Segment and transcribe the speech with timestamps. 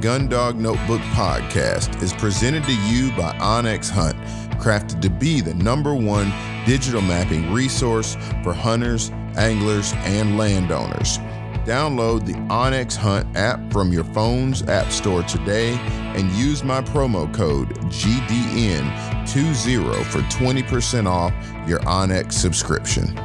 [0.00, 4.18] Gundog Notebook Podcast is presented to you by onX Hunt,
[4.60, 6.30] crafted to be the number one
[6.66, 11.16] digital mapping resource for hunters, anglers, and landowners.
[11.64, 15.78] Download the onX Hunt app from your phone's app store today
[16.14, 21.32] and use my promo code GDN20 for 20% off
[21.66, 23.16] your onX subscription.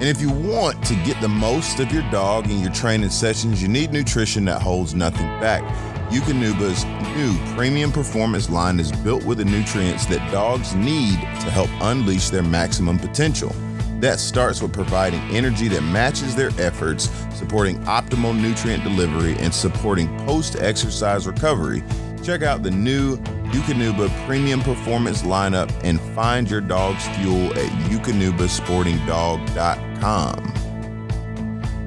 [0.00, 3.60] And if you want to get the most of your dog in your training sessions,
[3.60, 5.62] you need nutrition that holds nothing back.
[6.10, 11.68] Eukanuba's new premium performance line is built with the nutrients that dogs need to help
[11.82, 13.54] unleash their maximum potential.
[14.00, 20.08] That starts with providing energy that matches their efforts, supporting optimal nutrient delivery, and supporting
[20.24, 21.84] post exercise recovery.
[22.22, 23.16] Check out the new
[23.50, 30.46] Eukanuba Premium Performance lineup and find your dog's fuel at eukanubasportingdog.com.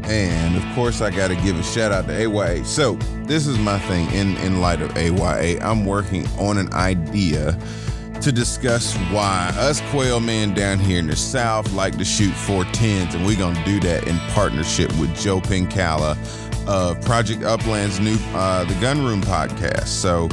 [0.06, 2.66] And of course, I got to give a shout out to AYA.
[2.66, 2.96] So,
[3.26, 5.62] this is my thing in, in light of AYA.
[5.62, 7.58] I'm working on an idea
[8.24, 13.16] to discuss why us quail men down here in the South like to shoot 410s,
[13.16, 16.16] and we're going to do that in partnership with Joe Pincala
[16.68, 19.88] of Project Upland's new uh, The Gun Room podcast.
[19.88, 20.30] So,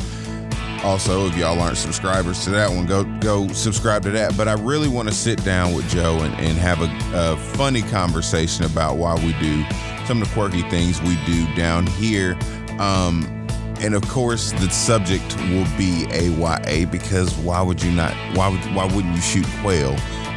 [0.83, 4.37] also, if y'all aren't subscribers to that one, go go subscribe to that.
[4.37, 7.83] But I really want to sit down with Joe and, and have a, a funny
[7.83, 9.65] conversation about why we do
[10.07, 12.39] some of the quirky things we do down here.
[12.79, 13.47] Um,
[13.81, 18.15] and of course, the subject will be AYA because why would you not?
[18.37, 19.93] Why would why wouldn't you shoot quail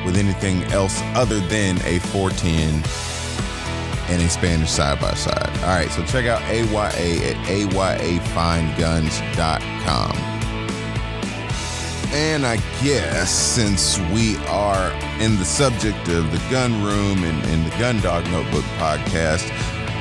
[0.06, 2.84] with anything else other than a 410
[4.14, 5.50] and a Spanish side by side?
[5.64, 10.18] All right, so check out AYA at ayafineguns.com.
[12.14, 17.66] And I guess since we are in the subject of the gun room and, and
[17.66, 19.50] the Gun Dog Notebook podcast,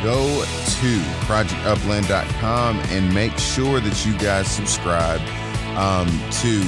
[0.03, 5.22] go to projectupland.com and make sure that you guys subscribe
[5.78, 6.06] um,
[6.43, 6.61] to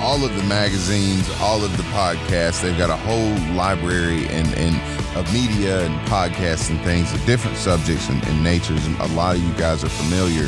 [0.00, 2.62] all of the magazines, all of the podcasts.
[2.62, 8.08] They've got a whole library and, and media and podcasts and things of different subjects
[8.08, 8.86] and, and natures.
[8.86, 10.44] And a lot of you guys are familiar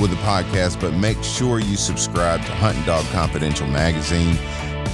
[0.00, 4.36] with the podcast, but make sure you subscribe to Hunting Dog Confidential magazine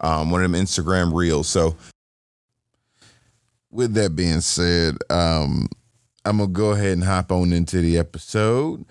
[0.00, 1.48] um, one of them Instagram reels.
[1.48, 1.76] So
[3.70, 5.68] with that being said, um,
[6.24, 8.84] I'm gonna go ahead and hop on into the episode.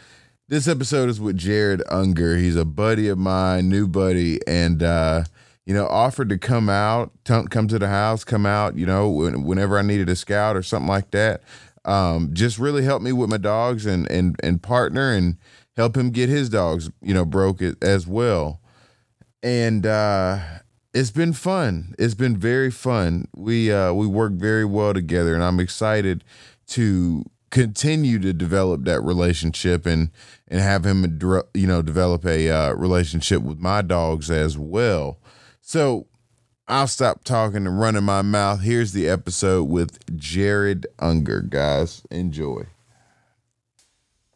[0.48, 2.38] This episode is with Jared Ungar.
[2.38, 5.24] He's a buddy of mine, new buddy, and uh,
[5.66, 9.10] you know, offered to come out, t- come to the house, come out, you know,
[9.10, 11.42] when, whenever I needed a scout or something like that.
[11.84, 15.38] Um, just really help me with my dogs and and and partner and
[15.76, 18.62] help him get his dogs, you know, broke it as well.
[19.42, 20.38] And uh,
[20.94, 21.96] it's been fun.
[21.98, 23.30] It's been very fun.
[23.36, 26.24] We uh, we work very well together, and I'm excited
[26.68, 27.26] to
[27.56, 30.12] continue to develop that relationship and
[30.50, 31.18] and have him
[31.54, 35.18] you know develop a uh, relationship with my dogs as well.
[35.62, 36.08] So
[36.68, 38.60] i'll stop talking and running my mouth.
[38.60, 42.02] Here's the episode with jared ungar guys.
[42.12, 42.64] Enjoy.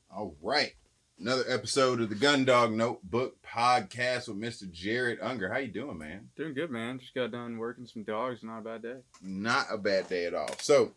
[0.09, 0.75] All right.
[1.19, 5.51] Another episode of the gun dog notebook podcast with mr jared ungar.
[5.51, 6.29] How you doing man?
[6.37, 6.99] Doing good man.
[6.99, 8.43] Just got done working some dogs.
[8.43, 8.95] Not a bad day.
[9.21, 10.55] Not a bad day at all.
[10.59, 10.93] So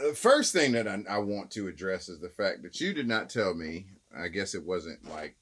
[0.00, 3.08] the first thing that I, I, want to address is the fact that you did
[3.08, 3.86] not tell me.
[4.16, 5.36] I guess it wasn't like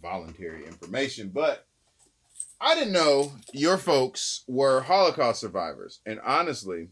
[0.00, 1.66] voluntary information, but
[2.60, 6.88] I didn't know your folks were Holocaust survivors, and honestly,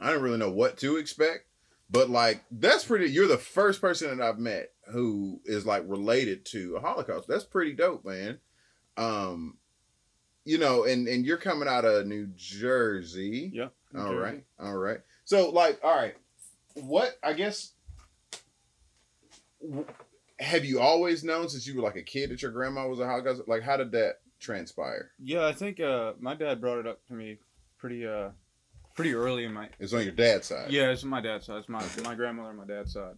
[0.00, 1.46] I didn't really know what to expect.
[1.90, 3.10] But like, that's pretty.
[3.10, 7.28] You're the first person that I've met who is like related to a Holocaust.
[7.28, 8.38] That's pretty dope, man.
[8.96, 9.58] Um,
[10.44, 13.50] you know, and and you're coming out of New Jersey.
[13.54, 13.68] Yeah.
[13.96, 14.16] All Jersey.
[14.16, 14.44] right.
[14.58, 14.98] All right.
[15.24, 16.14] So like, all right.
[16.74, 17.72] What I guess
[20.40, 23.06] have you always known since you were like a kid that your grandma was a
[23.06, 23.42] Holocaust?
[23.46, 25.12] Like, how did that transpire?
[25.18, 27.38] Yeah, I think uh, my dad brought it up to me
[27.78, 28.30] pretty uh,
[28.94, 30.70] pretty early in my It's on your dad's side.
[30.70, 31.58] Yeah, it's on my dad's side.
[31.58, 33.16] It's my my grandmother my dad's side.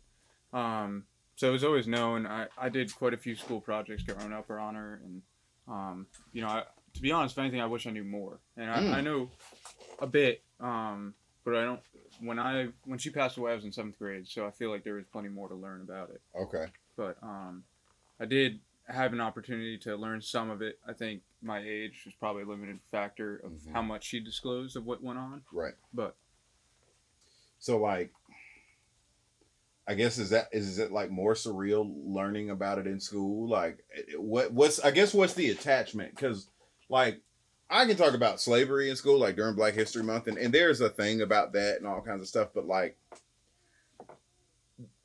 [0.53, 1.05] Um,
[1.37, 2.27] so it was always known.
[2.27, 5.23] I, I did quite a few school projects growing up around honor, and
[5.69, 6.63] um, you know, I,
[6.95, 8.41] to be honest, if anything, I wish I knew more.
[8.57, 8.95] And I, Mm.
[8.95, 9.31] I know
[10.01, 11.15] a bit, um,
[11.45, 11.81] but I don't.
[12.21, 14.85] When I when she passed away, I was in seventh grade, so I feel like
[14.85, 16.21] there was plenty more to learn about it.
[16.35, 16.67] Okay.
[16.97, 17.65] But um,
[18.19, 20.79] I did have an opportunity to learn some of it.
[20.87, 23.73] I think my age was probably a limited factor of Mhm.
[23.73, 25.43] how much she disclosed of what went on.
[25.53, 25.75] Right.
[25.93, 26.17] But
[27.59, 28.13] So like,
[29.89, 33.49] I guess is that is it like more surreal learning about it in school?
[33.49, 33.85] Like,
[34.17, 36.15] what what's I guess what's the attachment?
[36.15, 36.49] Because
[36.89, 37.21] like.
[37.69, 40.81] I can talk about slavery in school, like during Black History Month, and, and there's
[40.81, 42.51] a thing about that and all kinds of stuff.
[42.55, 42.97] But like,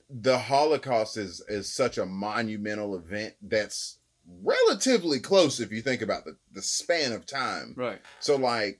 [0.09, 3.97] the Holocaust is is such a monumental event that's
[4.43, 7.73] relatively close if you think about the, the span of time.
[7.75, 7.99] right.
[8.19, 8.79] So like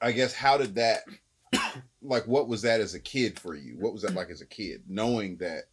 [0.00, 1.02] I guess how did that
[2.02, 3.76] like what was that as a kid for you?
[3.78, 5.64] What was that like as a kid knowing that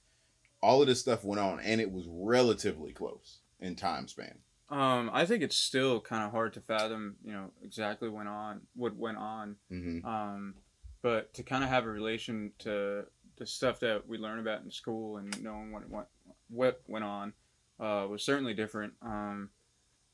[0.61, 4.37] all of this stuff went on and it was relatively close in time span?
[4.73, 8.61] Um, I think it's still kind of hard to fathom, you know, exactly went on
[8.75, 9.57] what went on.
[9.71, 10.03] Mhm.
[10.03, 10.55] Um,
[11.03, 13.05] but to kind of have a relation to
[13.35, 16.07] the stuff that we learn about in school and knowing what went
[16.49, 17.33] what went on
[17.79, 18.93] uh, was certainly different.
[19.01, 19.51] Um,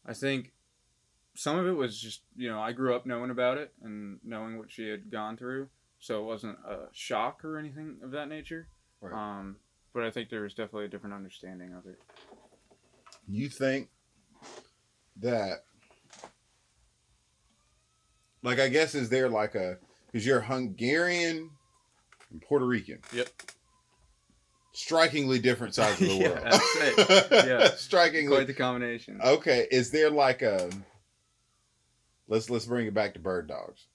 [0.06, 0.54] I think
[1.36, 4.58] some of it was just you know I grew up knowing about it and knowing
[4.58, 5.70] what she had gone through,
[6.00, 8.68] so it wasn't a shock or anything of that nature.
[9.00, 9.14] Right.
[9.14, 9.58] Um,
[9.94, 12.02] but I think there was definitely a different understanding of it.
[13.26, 13.90] You think
[15.22, 15.64] that
[18.44, 19.78] like I guess is there like a
[20.12, 21.50] because you're Hungarian
[22.32, 23.00] and Puerto Rican.
[23.14, 23.30] Yep.
[24.74, 26.44] Strikingly different sides of the Yeah, world.
[26.46, 27.28] I'd say.
[27.50, 27.70] Yeah.
[27.76, 29.20] Strikingly Quite the combination.
[29.22, 30.70] Okay, is there like a
[32.28, 33.88] let's let's bring it back to bird dogs.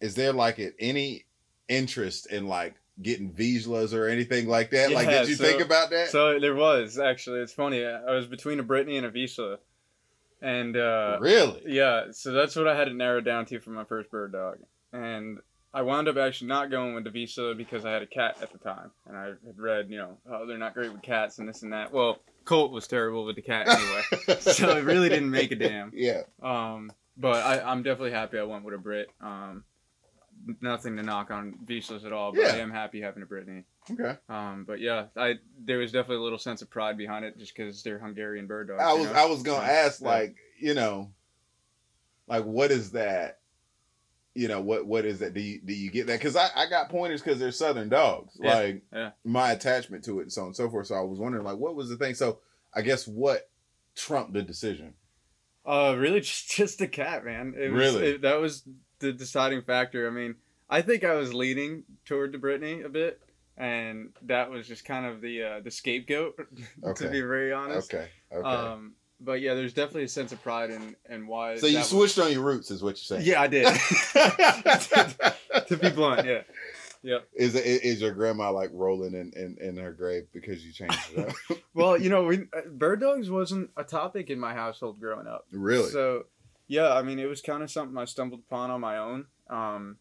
[0.00, 1.24] Is there like any
[1.68, 4.90] interest in like getting Vizslas or anything like that?
[4.92, 6.08] like, did you so- think about that?
[6.08, 7.40] So there was actually.
[7.40, 7.84] It's funny.
[7.84, 9.58] I was between a Brittany and a Vizsla,
[10.42, 11.62] and uh, really?
[11.66, 12.06] yeah.
[12.10, 14.58] So that's what I had to narrow down to for my first bird dog,
[14.92, 15.38] and
[15.74, 18.52] I wound up actually not going with the Vizsla because I had a cat at
[18.52, 21.48] the time, and I had read, you know, oh, they're not great with cats and
[21.48, 21.92] this and that.
[21.92, 25.92] Well, Colt was terrible with the cat anyway, so it really didn't make a damn.
[25.94, 26.22] Yeah.
[26.42, 29.08] Um, but I, I'm definitely happy I went with a Brit.
[29.20, 29.64] Um,
[30.60, 33.64] nothing to knock on Vizslas at all, but I am happy having a Brittany.
[33.90, 34.16] Okay.
[34.28, 37.54] Um, but yeah, I there was definitely a little sense of pride behind it just
[37.56, 38.82] because they're Hungarian bird dogs.
[38.82, 39.12] I was know?
[39.12, 39.72] I was gonna Yeah.
[39.72, 41.10] ask like you know,
[42.28, 43.40] like what is that?
[44.34, 45.34] You know what what is that?
[45.34, 46.18] Do you do you get that?
[46.18, 48.38] Because I I got pointers because they're southern dogs.
[48.40, 49.10] Yeah, Like yeah.
[49.24, 50.86] my attachment to it and so on and so forth.
[50.86, 52.14] So I was wondering like what was the thing?
[52.14, 52.38] So
[52.74, 53.50] I guess what
[53.94, 54.94] trumped the decision?
[55.66, 57.54] Uh, really, just just the cat, man.
[57.58, 58.06] It was, Really?
[58.12, 58.62] it- that was
[59.00, 60.06] the deciding factor.
[60.06, 60.36] I mean,
[60.70, 63.20] I think I was leaning toward the Brittany a bit,
[63.56, 66.34] and that was just kind of the uh, the scapegoat,
[66.84, 67.04] Okay.
[67.04, 67.92] to be very honest.
[67.92, 68.08] Okay.
[68.32, 68.48] Okay.
[68.48, 71.56] Um, but yeah, there's definitely a sense of pride in and why.
[71.56, 73.22] so you that was- switched on your roots, is what you're saying?
[73.24, 73.66] Yeah, I did.
[75.68, 77.18] to be blunt, yeah.
[77.34, 81.28] is is your grandma like rolling in, in, in her grave because you changed it
[81.28, 81.58] up?
[81.74, 85.46] Well, you know, we, uh, bird dogs wasn't a topic in my household growing up.
[85.52, 85.88] really?
[85.88, 86.24] So,
[86.68, 89.96] yeah, I mean, it was kind of something I stumbled upon on my own, um,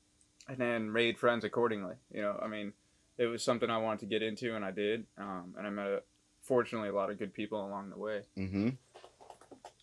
[0.49, 1.95] and then made friends accordingly.
[2.13, 2.73] You know, I mean,
[3.17, 5.87] it was something I wanted to get into, and I did, um, and I met,
[5.87, 6.01] a,
[6.41, 8.21] fortunately, a lot of good people along the way.
[8.37, 8.69] Mm-hmm.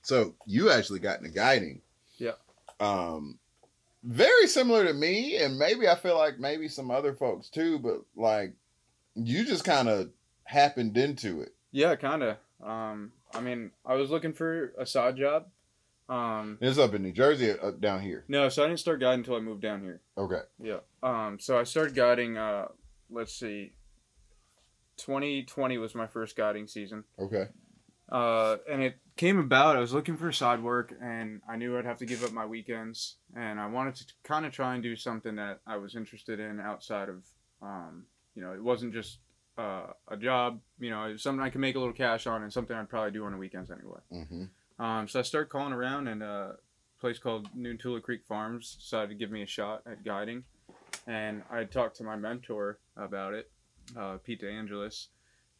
[0.02, 1.82] So you actually got into guiding.
[2.16, 2.32] Yeah.
[2.80, 3.38] Um,
[4.02, 8.00] very similar to me, and maybe I feel like maybe some other folks too, but
[8.16, 8.54] like
[9.14, 10.10] you just kind of
[10.44, 11.54] happened into it.
[11.72, 12.36] Yeah, kind of.
[12.64, 15.46] Um, I mean, I was looking for a side job.
[16.08, 18.24] Um, It's up in New Jersey, uh, down here.
[18.28, 20.00] no, so I didn't start guiding until I moved down here.
[20.16, 20.40] Okay.
[20.62, 20.78] Yeah.
[21.02, 22.38] Um, so I started guiding.
[22.38, 22.68] Uh,
[23.10, 23.72] let's see.
[24.98, 27.04] 2020 was my first guiding season.
[27.18, 27.46] Okay.
[28.10, 29.76] Uh, and it came about.
[29.76, 32.46] I was looking for side work, and I knew I'd have to give up my
[32.46, 36.40] weekends, and I wanted to kind of try and do something that I was interested
[36.40, 37.24] in outside of,
[37.62, 39.18] um, you know, it wasn't just
[39.58, 40.60] uh, a job.
[40.78, 42.88] You know, it was something I could make a little cash on, and something I'd
[42.88, 44.00] probably do on the weekends anyway.
[44.12, 44.82] Mm-hmm.
[44.82, 46.56] Um, so I started calling around, and a
[47.00, 50.44] place called Noontula Creek Farms decided to give me a shot at guiding.
[51.08, 53.50] And I talked to my mentor about it,
[53.96, 55.06] uh, Pete DeAngelis,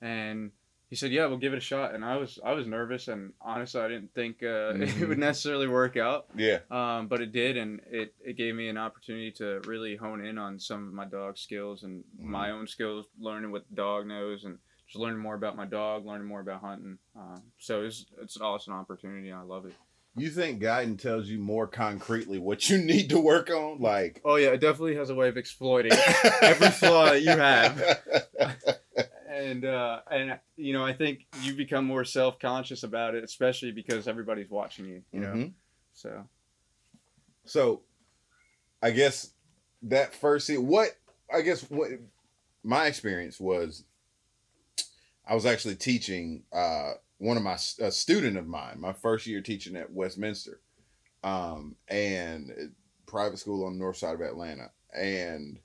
[0.02, 0.52] and
[0.90, 3.32] he said, "Yeah, we'll give it a shot." And I was I was nervous, and
[3.40, 4.82] honestly, I didn't think uh, Mhm.
[5.02, 6.26] it would necessarily work out.
[6.36, 6.58] Yeah.
[6.70, 10.36] Um, but it did, and it, it gave me an opportunity to really hone in
[10.36, 14.44] on some of my dog skills and my own skills, learning what the dog knows,
[14.44, 16.98] and just learning more about my dog, learning more about hunting.
[17.16, 19.32] Um, so it's it's an awesome opportunity.
[19.32, 19.74] I love it.
[20.16, 23.80] You think guiding tells you more concretely what you need to work on?
[23.80, 25.92] Like Oh yeah, it definitely has a way of exploiting
[26.42, 28.00] every flaw that you have.
[29.28, 33.70] and uh, and you know I think you become more self conscious about it, especially
[33.70, 35.02] because everybody's watching you.
[35.12, 35.52] You know, Mhm.
[35.92, 36.28] so
[37.44, 37.82] So,
[38.82, 39.32] I guess
[39.82, 40.96] that first what
[41.32, 41.90] I guess what
[42.64, 43.84] my experience was,
[45.26, 49.40] I was actually teaching uh, one of my a student of mine, my first year
[49.40, 50.60] teaching at Westminster,
[51.22, 52.64] um, and uh,
[53.06, 55.58] private school on the north side of Atlanta, and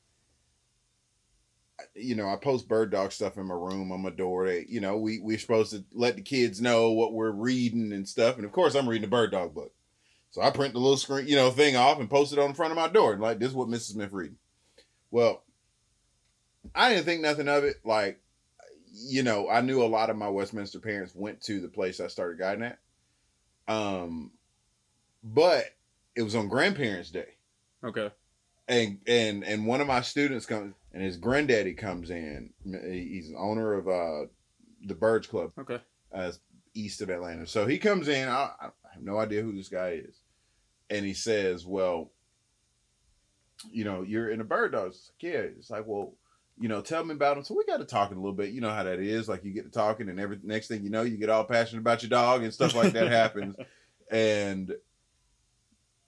[1.95, 4.47] you know I post bird dog stuff in my room on my door.
[4.47, 8.07] That you know we we're supposed to let the kids know what we're reading and
[8.07, 9.73] stuff, and of course I'm reading a bird dog book.
[10.33, 12.55] So I print the little screen, you know, thing off and post it on the
[12.55, 13.15] front of my door.
[13.17, 13.91] Like, this is what Mrs.
[13.91, 14.37] Smith reading.
[15.11, 15.43] Well,
[16.73, 17.75] I didn't think nothing of it.
[17.85, 18.19] Like,
[18.93, 22.07] you know, I knew a lot of my Westminster parents went to the place I
[22.07, 22.79] started guiding at.
[23.67, 24.31] Um,
[25.23, 25.65] but
[26.15, 27.35] it was on Grandparents' Day,
[27.83, 28.11] okay,
[28.67, 32.51] and and and one of my students comes, and his granddaddy comes in.
[32.63, 34.27] He's an owner of uh
[34.85, 35.79] the Burge Club okay,
[36.13, 36.31] uh,
[36.73, 37.47] east of Atlanta.
[37.47, 38.27] So he comes in.
[38.27, 40.19] I, I have no idea who this guy is,
[40.89, 42.11] and he says, "Well,
[43.71, 45.39] you know, you're in a bird dog." It's like, yeah.
[45.39, 46.15] It's like, well,
[46.59, 47.43] you know, tell me about him.
[47.43, 48.51] So we got to talking a little bit.
[48.51, 49.27] You know how that is.
[49.27, 51.81] Like you get to talking, and every next thing you know, you get all passionate
[51.81, 53.55] about your dog and stuff like that happens.
[54.11, 54.75] And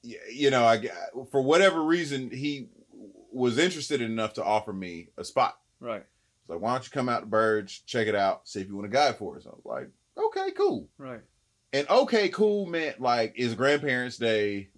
[0.04, 0.90] you know, I
[1.32, 2.68] for whatever reason he
[3.32, 5.58] was interested enough to offer me a spot.
[5.80, 6.04] right,
[6.42, 8.76] It's like, why don't you come out to Burge, check it out, see if you
[8.76, 9.46] want a guide for us?
[9.46, 10.88] I was like, okay, cool.
[10.98, 11.22] right.
[11.74, 14.70] And okay, cool meant like it's grandparents' day.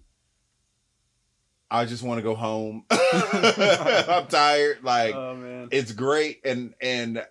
[1.70, 2.84] I just want to go home.
[2.90, 4.82] I'm tired.
[4.82, 7.24] Like oh it's great, and and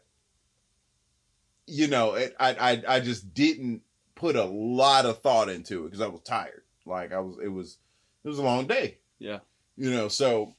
[1.66, 3.82] you know, it, I I I just didn't
[4.16, 6.64] put a lot of thought into it because I was tired.
[6.86, 7.78] Like I was, it was
[8.24, 8.98] it was a long day.
[9.20, 9.40] Yeah.
[9.76, 10.56] you know, so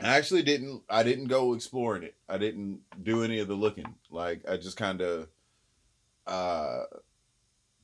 [0.00, 0.82] I actually didn't.
[0.88, 2.14] I didn't go exploring it.
[2.28, 3.94] I didn't do any of the looking.
[4.10, 5.28] Like I just kind of,
[6.26, 6.82] uh,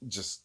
[0.07, 0.43] just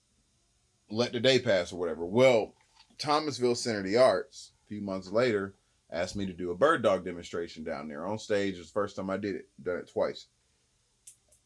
[0.90, 2.06] let the day pass or whatever.
[2.06, 2.54] Well,
[3.00, 5.56] Thomasville Center of the Arts a few months later
[5.92, 8.56] asked me to do a bird dog demonstration down there on stage.
[8.56, 9.50] It was the first time I did it.
[9.62, 10.28] Done it twice.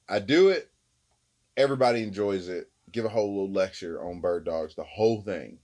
[0.10, 0.70] I do it.
[1.56, 2.70] Everybody enjoys it.
[2.92, 5.60] Give a whole little lecture on bird dogs, the whole thing.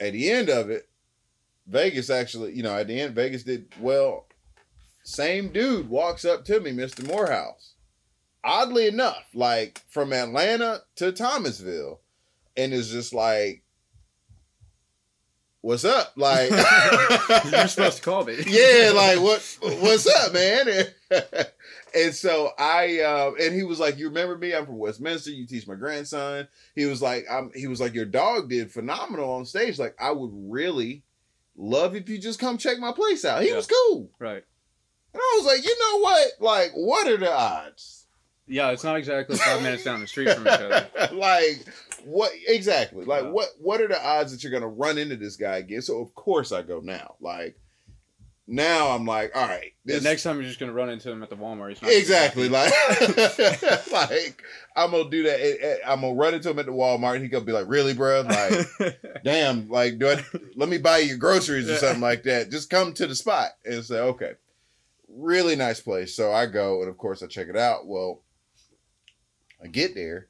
[0.00, 0.88] At the end of it,
[1.66, 4.26] Vegas actually, you know, at the end, Vegas did well.
[5.04, 7.06] Same dude walks up to me, Mr.
[7.06, 7.74] Morehouse.
[8.44, 12.00] Oddly enough, like from Atlanta to Thomasville,
[12.56, 13.61] and is just like,
[15.62, 16.50] "What's up?" Like,
[17.50, 18.36] You're supposed to call me.
[18.46, 20.68] yeah, like what what's up, man?
[21.94, 24.54] and so I uh, and he was like, You remember me?
[24.54, 26.48] I'm from Westminster, you teach my grandson.
[26.74, 29.78] He was like, I'm he was like, Your dog did phenomenal on stage.
[29.78, 31.02] Like, I would really
[31.56, 33.42] love if you just come check my place out.
[33.42, 33.56] He Yeah.
[33.56, 34.10] was cool.
[34.18, 34.44] Right.
[35.14, 36.28] And I was like, you know what?
[36.40, 38.06] Like, what are the odds?
[38.46, 40.88] Yeah, it's not exactly five minutes down the street from each other.
[41.12, 41.64] like
[42.04, 43.04] what exactly?
[43.04, 43.30] Like Yeah.
[43.30, 45.82] what what are the odds that you're gonna run into this guy again?
[45.82, 47.14] So of course I go now.
[47.20, 47.56] Like
[48.48, 51.30] now I'm like, all right, The next time you're just gonna run into him at
[51.30, 51.70] the Walmart.
[51.70, 52.72] He's not exactly like
[53.92, 54.42] like
[54.74, 55.40] I'm gonna do that.
[55.40, 57.14] Eh, eh, I'm gonna run into him at the Walmart.
[57.14, 58.22] And he gonna be like, really, bro?
[58.22, 60.24] Like, damn, like, do I
[60.56, 62.50] let me buy you your groceries or something like that?
[62.50, 64.32] Just come to the spot and say, okay,
[65.08, 66.16] really nice place.
[66.16, 67.86] So I go, and of course I check it out.
[67.86, 68.22] Well,
[69.62, 70.26] I get there,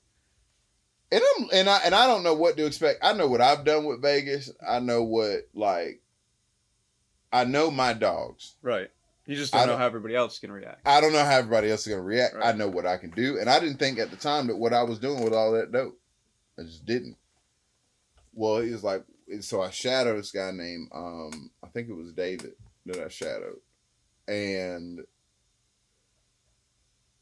[1.13, 3.01] and I'm and I and I don't know what to expect.
[3.05, 4.51] I know what I've done with Vegas.
[4.67, 6.01] I know what like,
[7.33, 8.57] I know my dogs.
[8.63, 8.91] right.
[9.25, 10.81] You just I don't know don't- how everybody else is gonna react.
[10.85, 12.35] I don't know how everybody else is gonna react.
[12.43, 14.73] I know what I can do, and I didn't think at the time that what
[14.73, 15.97] I was doing with all that dope.
[16.59, 17.17] I just didn't.
[18.35, 19.05] Well, he was like,
[19.41, 22.53] so I shadowed this guy named, um, I think it was David
[22.87, 23.61] that I shadowed,
[24.27, 25.01] and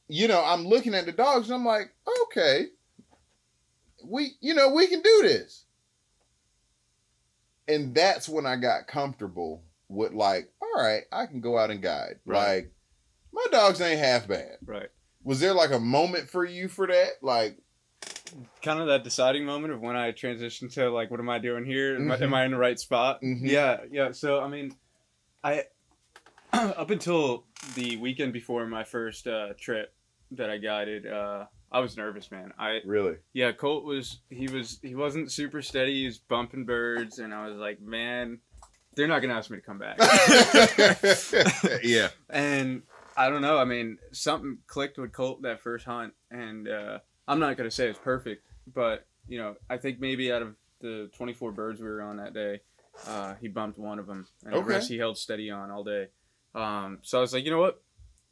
[0.08, 1.92] you know, I'm looking at the dogs, and I'm like,
[2.22, 2.66] okay,
[4.04, 5.64] we, you know, we can do this,
[7.68, 11.82] and that's when I got comfortable with like, all right, I can go out and
[11.82, 12.38] guide, Right.
[12.54, 12.72] like
[13.32, 14.56] my dogs ain't half bad.
[14.64, 14.88] Right.
[15.22, 17.22] Was there like a moment for you for that?
[17.22, 17.58] Like,
[18.62, 21.64] kind of that deciding moment of when I transitioned to like, what am I doing
[21.64, 21.96] here?
[21.96, 22.22] Am, I, Mhm.
[22.22, 23.20] am I in the right spot?
[23.22, 23.40] Mhm.
[23.42, 24.12] Yeah, yeah.
[24.12, 24.74] So I mean,
[25.44, 25.64] I
[26.52, 29.92] up until the weekend before my first uh, trip
[30.32, 32.52] that I guided, uh, I was nervous, man.
[32.58, 33.16] I Really?
[33.32, 36.00] yeah, Colt was he was he wasn't super steady.
[36.00, 38.40] He was bumping birds, and I was like, man,
[38.96, 39.98] they're not gonna ask me to come back.
[41.82, 42.08] yeah.
[42.28, 42.82] and
[43.16, 43.58] I don't know.
[43.58, 46.98] I mean, something clicked with Colt that first hunt, and uh,
[47.28, 51.10] I'm not gonna say it's perfect, but you know, I think maybe out of the
[51.16, 52.60] 24 birds we were on that day,
[53.06, 54.62] uh, he bumped one of them, and Okay.
[54.62, 56.08] the rest he held steady on all day.
[56.54, 57.80] Um, so I was like, you know what?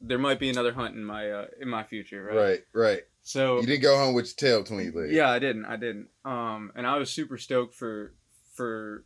[0.00, 2.36] There might be another hunt in my uh, in my future, right?
[2.36, 2.60] Right.
[2.72, 3.02] Right.
[3.22, 5.12] So You didn't go home with your tail between your legs.
[5.14, 5.64] yeah, I didn't.
[5.66, 6.08] I didn't.
[6.24, 8.14] Um, and I was super stoked for
[8.54, 9.04] for,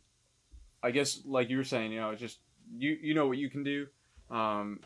[0.81, 2.39] I guess like you were saying, you know, it's just
[2.77, 3.87] you you know what you can do.
[4.29, 4.79] Um,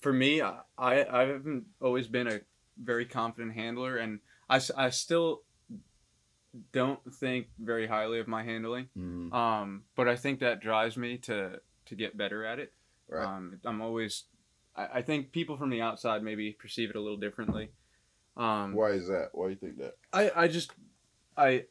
[0.00, 2.40] for me, I I I haven't always been a
[2.82, 4.18] very confident handler, and
[4.50, 5.42] I I still
[6.72, 8.88] don't think very highly of my handling.
[8.96, 9.32] Mhm.
[9.32, 12.72] Um, but I think that drives me to to get better at it.
[13.08, 13.24] Right.
[13.26, 14.24] Um, I'm always.
[14.76, 17.70] I, I think people from the outside maybe perceive it a little differently.
[18.36, 19.30] Um, Why is that?
[19.32, 19.94] Why do you think that?
[20.12, 20.72] I, I just
[21.36, 21.64] I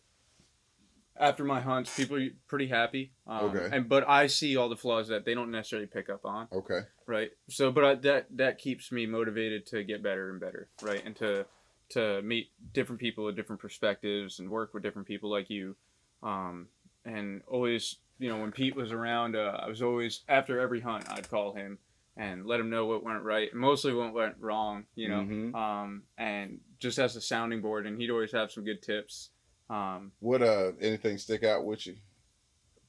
[1.20, 3.12] after my hunts, people are pretty happy.
[3.28, 3.70] Um, Okay.
[3.76, 6.82] And but I see all the flaws that they don't necessarily pick up on, Okay.
[7.06, 7.32] right?
[7.50, 11.04] So, but I, that that keeps me motivated to get better and better, right?
[11.06, 11.46] And to
[11.90, 15.76] to meet different people with different perspectives and work with different people like you.
[16.24, 16.70] Um,
[17.06, 21.08] and always, you know, when Pete was around, uh, I was always after every hunt,
[21.10, 21.78] I'd call him
[22.16, 24.86] and let him know what went right, and mostly what went wrong.
[24.96, 25.56] You know, Mhm.
[25.56, 29.30] um, and just as a sounding board, and he'd always have some good tips.
[29.70, 31.96] Um, What uh anything stick out with you?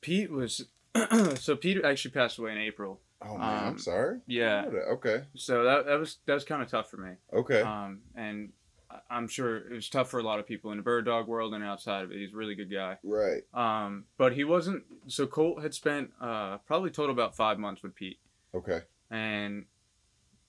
[0.00, 0.66] Pete was
[1.36, 3.00] so Pete actually passed away in April.
[3.22, 4.20] Oh man, I'm Um, sorry.
[4.26, 5.24] Yeah, Okay.
[5.34, 7.12] so that that was that was kind of tough for me.
[7.32, 7.62] Okay.
[7.62, 8.52] Um, and
[8.90, 11.26] I- I'm sure it was tough for a lot of people in the bird dog
[11.26, 12.18] world and outside of it.
[12.18, 12.98] He's a really good guy.
[13.02, 13.42] right.
[13.54, 14.84] Um, but he wasn't.
[15.06, 18.18] So Colt had spent uh, probably total about five months with Pete.
[18.54, 18.82] Okay.
[19.10, 19.64] And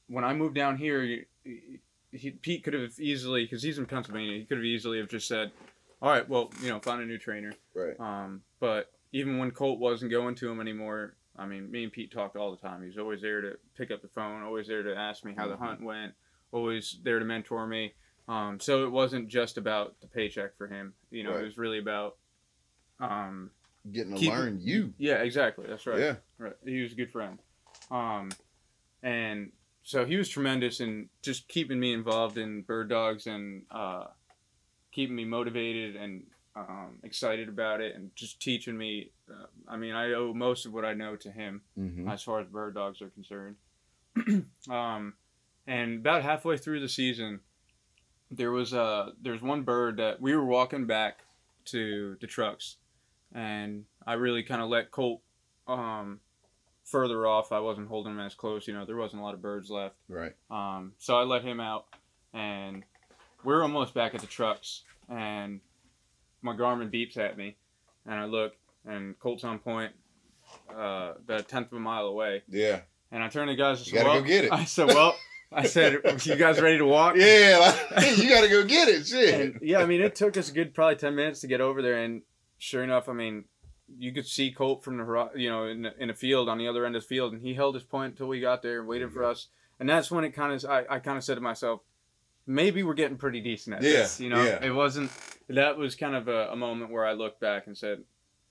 [0.08, 1.80] when I moved down here, he,
[2.12, 5.28] he, Pete could have easily, because he's in Pennsylvania, he could have easily have just
[5.28, 5.52] said,
[6.02, 8.00] "All right, well, you know, find a new trainer." Right.
[8.00, 12.12] Um, but even when Colt wasn't going to him anymore, I mean, me and Pete
[12.12, 12.84] talked all the time.
[12.84, 15.56] He's always there to pick up the phone, always there to ask me how the
[15.56, 15.60] Mhm.
[15.60, 16.14] hunt went,
[16.52, 17.94] always there to mentor me.
[18.28, 20.94] Um, so it wasn't just about the paycheck for him.
[21.12, 21.42] You know, Right.
[21.42, 22.18] it was really about,
[23.00, 23.52] um,
[23.92, 24.94] Getting to Keep- learn you.
[24.98, 25.68] yeah, exactly.
[25.68, 26.00] That's right.
[26.00, 26.16] Yeah.
[26.40, 26.56] Right.
[26.66, 27.38] He was a good friend.
[27.92, 28.32] Um,
[29.06, 29.52] and
[29.84, 34.06] so he was tremendous in just keeping me involved in bird dogs and uh,
[34.92, 36.24] keeping me motivated and
[36.56, 39.12] um, excited about it and just teaching me.
[39.30, 42.08] Uh, I mean, I owe most of what I know to him Mm-hmm.
[42.10, 43.58] as far as bird dogs are concerned.
[44.70, 45.14] um,
[45.68, 47.42] and about halfway through the season,
[48.32, 51.20] there was uh there's one bird that we were walking back
[51.66, 52.78] to the trucks,
[53.34, 55.22] and I really kind of let Colt
[55.68, 56.22] um,
[56.86, 57.52] further off.
[57.52, 58.68] I wasn't holding him as close.
[58.68, 59.96] You know, there wasn't a lot of birds left.
[60.08, 60.34] Right.
[60.50, 61.86] Um, so I let him out,
[62.34, 62.84] and
[63.44, 65.60] we're almost back at the trucks, and
[66.42, 67.58] my Garmin beeps at me,
[68.06, 68.54] and I look,
[68.86, 69.92] and Colt's on point,
[70.70, 72.82] uh, about a tenth of a mile away, Yeah.
[73.12, 73.80] and I turn to the guys.
[73.80, 74.52] and You said, gotta well, go get it.
[74.54, 75.16] I said, "Well,"
[75.52, 75.94] I said,
[76.24, 77.76] "You guys ready to walk?" Yeah.
[77.96, 79.08] Like, you gotta go get it.
[79.08, 79.34] Shit.
[79.42, 81.82] And yeah, I mean, it took us a good probably ten minutes to get over
[81.82, 82.22] there, and
[82.60, 83.46] sure enough, I mean,
[83.98, 86.86] you could see Colt from the you know in in the field on the other
[86.86, 89.12] end of the field, and he held his point until we got there and waited
[89.12, 89.48] for us,
[89.80, 91.82] and that's when it kind of I, I kind of said to myself,
[92.48, 94.44] maybe we're getting pretty decent at Yeah, this, you know.
[94.44, 94.64] yeah.
[94.64, 95.12] It wasn't
[95.50, 98.04] that was kind of a, a moment where I looked back and said,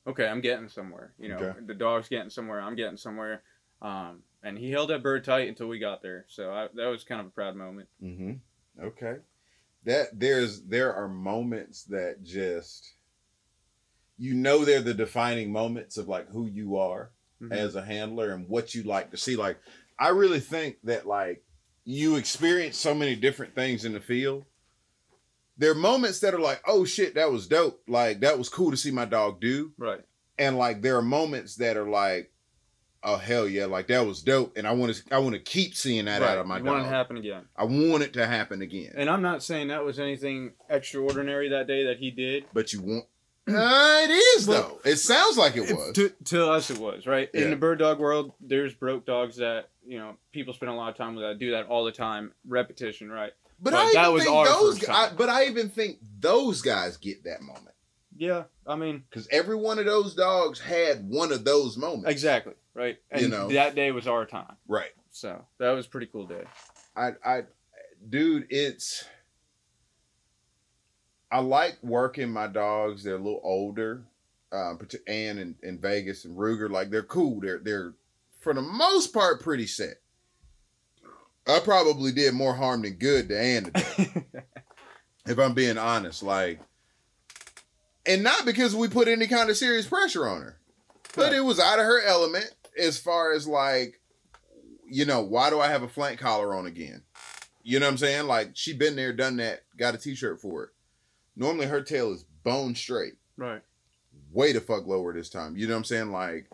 [0.07, 1.37] okay, I'm getting somewhere, you know.
[1.37, 1.61] Okay.
[1.67, 3.43] The dog's getting somewhere, I'm getting somewhere.
[3.83, 7.03] Um, and he held that bird tight until we got there, so I, that was
[7.05, 7.89] kind of a proud moment.
[8.03, 8.33] Mm-hmm.
[8.85, 9.17] Okay.
[9.85, 12.95] That there's there are moments that just
[14.19, 17.11] you know they're the defining moments of like who you are
[17.43, 17.53] Mhm.
[17.53, 19.35] as a handler and what you like to see.
[19.37, 19.59] Like
[19.99, 21.43] I really think that like
[21.85, 24.45] you experience so many different things in the field.
[25.59, 27.83] There are moments that are like, oh shit, that was dope.
[27.87, 29.73] Like that was cool to see my dog do.
[29.79, 30.01] Right.
[30.39, 32.31] And like there are moments that are like,
[33.03, 34.57] oh hell yeah, like that was dope.
[34.57, 36.31] And I want to I want to keep seeing that right.
[36.31, 36.91] out of my you want it dog.
[36.91, 37.45] to happen again.
[37.57, 38.93] I want it to happen again.
[38.97, 42.47] And I'm not saying that was anything extraordinary that day that he did.
[42.53, 43.05] But you want.
[43.47, 44.81] Uh, it is though.
[44.85, 45.93] It sounds like it was.
[45.95, 47.43] To, to us, it was right Yeah.
[47.43, 48.33] in the bird dog world.
[48.41, 51.51] There's broke dogs that you know people spend a lot of time with that do
[51.51, 53.33] that all the time, repetition, right?
[53.61, 54.79] but but I that was think our those.
[54.81, 55.15] time.
[55.17, 57.75] but I even think those guys get that moment
[58.17, 62.11] Yeah, I mean because every one of those dogs had one of those moments.
[62.11, 62.99] exactly right.
[63.11, 63.49] And You know.
[63.49, 64.91] that day was our time, Right.
[65.11, 66.45] so that was a pretty cool day.
[66.97, 67.11] I.
[67.25, 67.43] I.
[68.09, 69.05] Dude, it's.
[71.35, 73.03] I like working my dogs.
[73.03, 74.05] They're a little older.
[74.53, 77.41] Um, Ann and, and Vegas and Ruger, like they're cool.
[77.41, 77.95] They're they're
[78.39, 79.97] for the most part pretty set.
[81.45, 84.27] I probably did more harm than good to Ann today.
[85.27, 86.61] if I'm being honest, like,
[88.07, 90.61] and not because we put any kind of serious pressure on her,
[91.17, 94.01] but it was out of her element as far as like,
[94.89, 97.03] you know, why do I have a flank collar on again?
[97.65, 98.29] You know what I'm saying?
[98.29, 100.71] Like she been there, done that, got a t-shirt for it.
[101.37, 103.15] Normally her tail is bone straight.
[103.37, 103.63] Right.
[104.33, 105.57] Way the fuck lower this time.
[105.57, 106.11] You know what I'm saying?
[106.11, 106.49] Like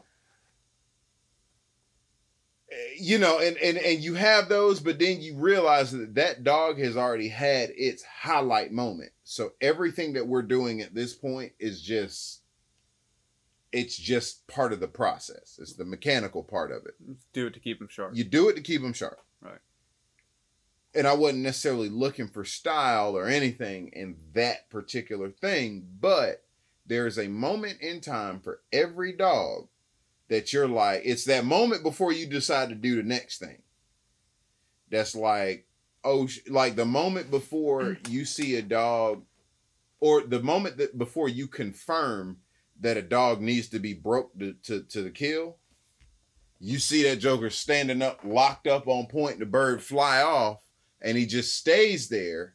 [2.70, 6.44] eh, you know, and and and you have those, but then you realize that that
[6.44, 9.12] dog has already had its highlight moment.
[9.24, 12.40] So everything that we're doing at this point is just
[13.72, 15.58] it's just part of the process.
[15.60, 16.94] It's the mechanical part of it.
[17.32, 18.14] Do it to keep them sharp.
[18.14, 19.20] You do it to keep them sharp.
[19.40, 19.58] Right.
[20.94, 26.42] And I wasn't necessarily looking for style or anything in that particular thing, but
[26.86, 29.68] there is a moment in time for every dog
[30.28, 33.62] that you're like, it's that moment before you decide to do the next thing.
[34.90, 35.66] That's like,
[36.02, 38.08] oh, like the moment before mm.
[38.08, 39.22] you see a dog,
[40.00, 42.38] or the moment that before you confirm
[42.80, 45.58] that a dog needs to be broke to, to, to the kill.
[46.58, 50.58] You see that Joker standing up, locked up on point, the bird fly off,
[51.02, 52.54] and he just stays there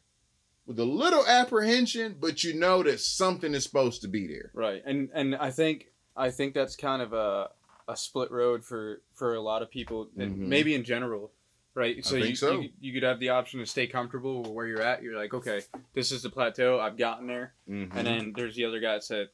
[0.66, 4.50] with a little apprehension, but you know that something is supposed to be there.
[4.54, 4.82] Right.
[4.84, 7.50] And and I think I think that's kind of a
[7.88, 10.48] a split road for for a lot of people and mm-hmm.
[10.48, 11.30] maybe in general
[11.74, 12.60] right so, you, so.
[12.60, 15.60] you, you could have the option to stay comfortable where you're at you're like okay
[15.94, 17.96] this is the plateau i've gotten there mm-hmm.
[17.96, 19.28] and then there's the other guy that said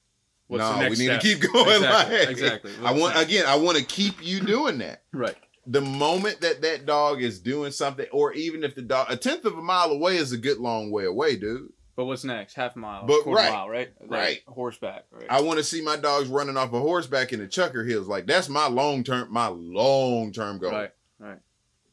[0.52, 1.20] What's no, we need step?
[1.20, 1.66] to keep going.
[1.66, 2.18] Exactly.
[2.18, 2.72] Like, exactly.
[2.84, 3.46] I want again.
[3.46, 5.02] I want to keep you doing that.
[5.12, 5.36] right.
[5.66, 9.44] The moment that that dog is doing something, or even if the dog a tenth
[9.44, 11.72] of a mile away is a good long way away, dude.
[11.94, 12.54] But what's next?
[12.54, 13.92] Half a mile, but quarter right, mile, right?
[14.06, 14.40] right.
[14.46, 15.04] Horseback.
[15.10, 15.26] Right.
[15.28, 18.08] I want to see my dogs running off a horseback in the Chukar Hills.
[18.08, 20.70] Like that's my long term, my long term goal.
[20.70, 20.90] Right.
[21.18, 21.38] Right.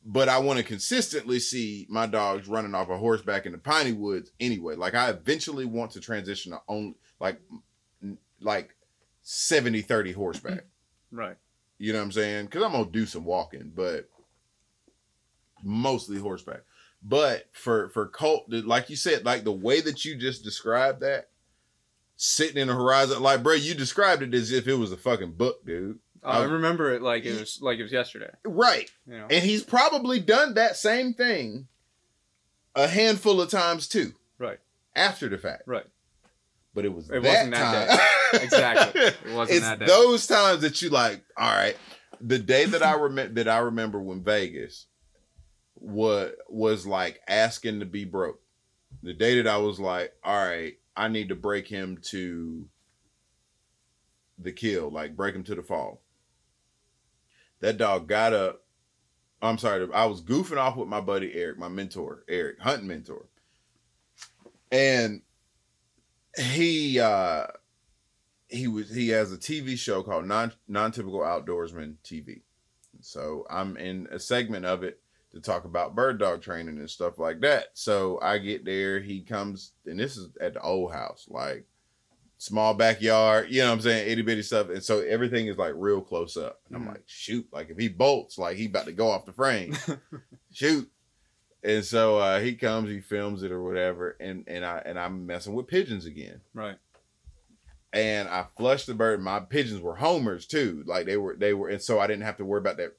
[0.06, 3.92] But I want to consistently see my dogs running off a horseback in the piney
[3.92, 4.76] woods anyway.
[4.76, 7.40] Like I eventually want to transition to only like
[8.40, 8.76] like
[9.24, 10.64] 70 30 horseback.
[11.12, 11.36] Right.
[11.80, 12.46] You know what I'm saying?
[12.46, 14.10] Because I'm gonna do some walking, but
[15.64, 16.62] mostly horseback.
[17.02, 21.30] But for for Colt, like you said, like the way that you just described that,
[22.18, 25.34] sitting in the horizon, like bro, you described it as if it was a fucking
[25.34, 26.00] book, dude.
[26.22, 28.32] Oh, I um, remember it like it was like it was yesterday.
[28.44, 28.92] Right.
[29.08, 29.28] You know?
[29.30, 31.68] And he's probably done that same thing
[32.76, 34.14] a handful of times too.
[34.38, 34.60] Right.
[34.96, 35.64] After the fact.
[35.66, 35.86] Right
[36.74, 37.52] but it was it that time.
[37.52, 38.10] That
[38.44, 39.02] exactly.
[39.02, 39.86] It wasn't it's that day.
[39.86, 41.76] those times that you like, all right.
[42.22, 44.88] The day that I remember that I remember when Vegas
[45.76, 48.42] what was like asking to be broke.
[49.04, 52.66] The day that I was like, all right, I need to break him to
[54.38, 56.02] the kill, like break him to the fall.
[57.62, 58.66] That dog got up.
[59.42, 63.28] I'm sorry, I was goofing off with my buddy Eric, my mentor, Eric, hunting mentor.
[64.70, 65.22] And
[66.40, 67.48] he uh
[68.48, 72.42] he was he has a TV show called non non typical outdoorsman TV.
[73.02, 75.00] So I'm in a segment of it
[75.32, 77.68] to talk about bird dog training and stuff like that.
[77.74, 81.66] So I get there, he comes, and this is at the old house, like
[82.40, 84.70] small backyard, you know what I'm saying, itty bitty stuff.
[84.70, 86.62] And so everything is like real close up.
[86.68, 86.94] And I'm mm-hmm.
[86.94, 89.78] like, shoot, like if he bolts, like he about to go off the frame.
[90.52, 90.90] shoot.
[91.64, 95.26] And so uh, he comes, he films it or whatever, and and I and I'm
[95.26, 96.42] messing with pigeons again.
[96.54, 96.78] Right.
[97.92, 99.22] And I flushed the bird.
[99.22, 102.38] My pigeons were homers too, like they were they were, and so I didn't have
[102.38, 102.96] to worry about that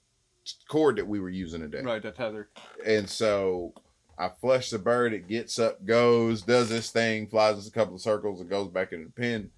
[0.68, 1.82] cord that we were using today.
[1.82, 2.48] Right, that tether.
[2.84, 3.72] And so
[4.18, 5.12] I flush the bird.
[5.12, 8.92] It gets up, goes, does this thing, flies a couple of circles, and goes back
[8.92, 9.50] in the pen.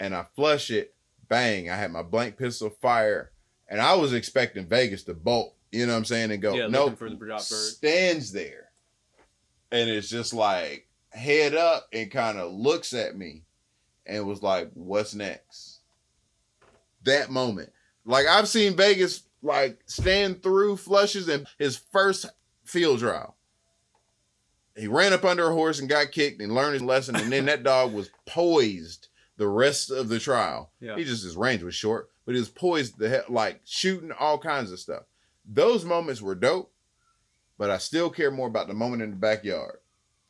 [0.00, 0.94] And I flush it.
[1.28, 1.68] Bang!
[1.68, 3.32] I had my blank pistol fire,
[3.68, 6.30] and I was expecting Vegas to bolt you know what I'm saying?
[6.30, 7.40] And go, yeah, no, nope, for the bird.
[7.40, 8.70] stands there.
[9.72, 13.42] And it's just like head up and kind of looks at me
[14.06, 15.80] and was like, what's next?
[17.04, 17.72] That moment.
[18.04, 22.26] Like I've seen Vegas like stand through flushes and his first
[22.64, 23.36] field trial.
[24.76, 27.46] He ran up under a horse and got kicked and learned his lesson, and then
[27.46, 30.70] that dog was poised the rest of the trial.
[30.80, 30.96] Yeah.
[30.96, 34.38] He just his range was short, but he was poised the he- like shooting all
[34.38, 35.04] kinds of stuff
[35.46, 36.72] those moments were dope,
[37.58, 39.78] but I still care more about the moment in the backyard.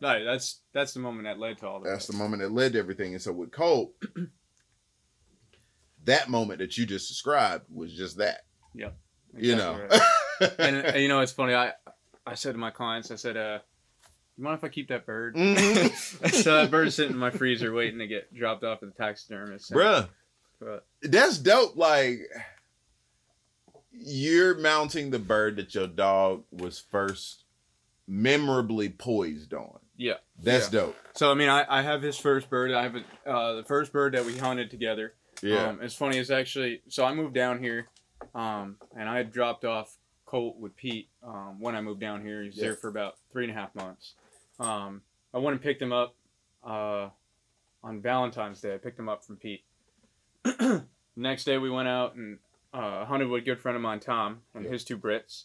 [0.01, 1.89] Right, that's that's the moment that led to all that.
[1.89, 3.15] That's the moment that led to everything.
[3.15, 3.93] And so with Colt,
[6.05, 8.43] that moment that you just described was just that.
[8.75, 8.95] Yep.
[9.35, 9.89] Exactly you know.
[9.91, 10.53] Right.
[10.59, 11.55] and, and, you know, it's funny.
[11.55, 11.73] I
[12.27, 13.59] I said to my clients, I said, uh,
[14.37, 15.35] you mind if I keep that bird?
[15.35, 15.91] Mhm.
[16.43, 19.73] so that bird's sitting in my freezer waiting to get dropped off at the taxidermist.
[19.73, 20.09] Bruh,
[20.61, 21.77] But that's dope.
[21.77, 22.21] Like,
[23.99, 27.45] you're mounting the bird that your dog was first
[28.09, 29.79] memorably poised on.
[29.97, 30.15] yeah.
[30.39, 30.81] That's Yeah.
[30.81, 30.97] dope.
[31.15, 32.73] So I mean, I, I have his first bird.
[32.73, 35.15] I have a, uh, the first bird that we hunted together.
[35.43, 35.69] Yeah.
[35.69, 36.19] Um, it's funny.
[36.19, 37.89] It's actually so I moved down here,
[38.35, 42.43] um, and I had dropped off Colt with Pete um, when I moved down here.
[42.43, 42.65] He was Yeah.
[42.65, 44.15] there for about three and a half months.
[44.61, 45.03] Um,
[45.35, 46.15] I went and picked him up
[46.65, 47.09] uh,
[47.83, 48.75] on Valentine's Day.
[48.75, 49.65] I picked him up from Pete.
[51.17, 52.39] Next day we went out and
[52.77, 54.71] uh, hunted with a good friend of mine, Tom, and Yeah.
[54.71, 55.45] his two Brits.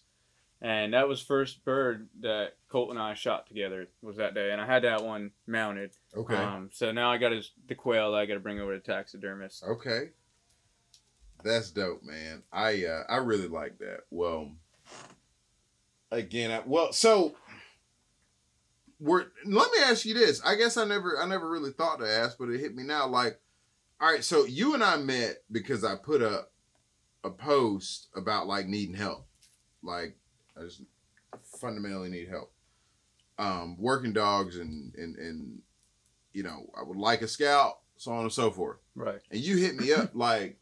[0.63, 4.61] And that was first bird that Colt and I shot together was that day, and
[4.61, 5.91] I had that one mounted.
[6.15, 6.35] okay.
[6.35, 8.79] Um, so now I got his the quail that I got to bring over to
[8.79, 9.63] taxidermist.
[9.63, 10.09] Okay.
[11.43, 12.43] That's dope, man.
[12.53, 14.01] I uh I really like that.
[14.11, 14.51] Well,
[16.11, 17.35] again, I, well, so
[18.99, 20.41] we're let me ask you this.
[20.45, 23.07] I guess I never I never really thought to ask, but it hit me now.
[23.07, 23.39] Like,
[23.99, 26.50] all right, so you and I met because I put up
[27.23, 29.25] a post about like needing help.
[29.83, 30.15] Like,
[30.57, 30.81] I just
[31.59, 32.51] fundamentally need help.
[33.39, 35.61] Um, working dogs and and and
[36.33, 39.19] you know, I would like a scout, so on and so forth Right.
[39.31, 40.57] and you hit me up like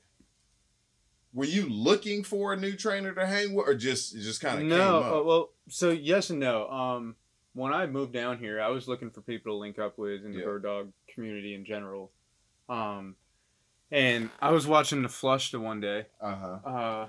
[1.33, 4.65] were you looking for a new trainer to hang with or just just kind of
[4.67, 6.67] no, uh, well, so yes and no.
[6.69, 7.15] Um,
[7.53, 10.31] when I moved down here, I was looking for people to link up with in
[10.31, 10.45] the Yeah.
[10.45, 12.11] bird dog community in general.
[12.67, 13.15] Um,
[13.91, 17.07] and I was watching the Flush the one day, uh-huh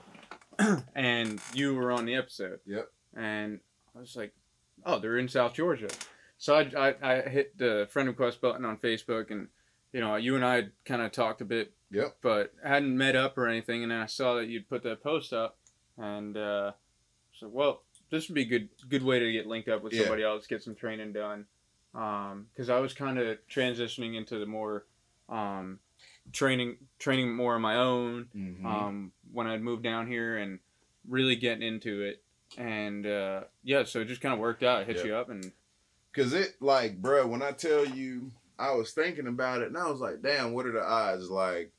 [0.58, 2.60] uh, and you were on the episode.
[2.66, 2.90] Yep.
[3.16, 3.60] And
[3.96, 4.32] I was like,
[4.84, 5.88] oh, they're in South Georgia.
[6.38, 9.48] So I, I, I hit the friend request button on Facebook, and
[9.92, 13.36] you know, you and I kind of talked a bit yep but hadn't met up
[13.36, 13.82] or anything.
[13.82, 15.58] And then I saw that you'd put that post up,
[15.98, 16.72] and uh,
[17.32, 20.22] so well, this would be a good good way to get linked up with somebody
[20.22, 20.28] Yeah.
[20.28, 21.46] else, get some training done.
[21.92, 24.86] Because I was kind of transitioning into the more
[25.28, 25.80] um,
[26.32, 28.64] training training more on my own Mhm.
[28.64, 30.58] um, when I'd moved down here and
[31.08, 32.22] really getting into it.
[32.58, 34.80] And uh, yeah, so it just kind of worked out.
[34.80, 35.04] I hit Yeah.
[35.04, 35.52] you up and
[36.12, 39.88] Cause it like, bro, when I tell you, I was thinking about it, and I
[39.88, 41.30] was like, damn, what are the odds?
[41.30, 41.72] Like,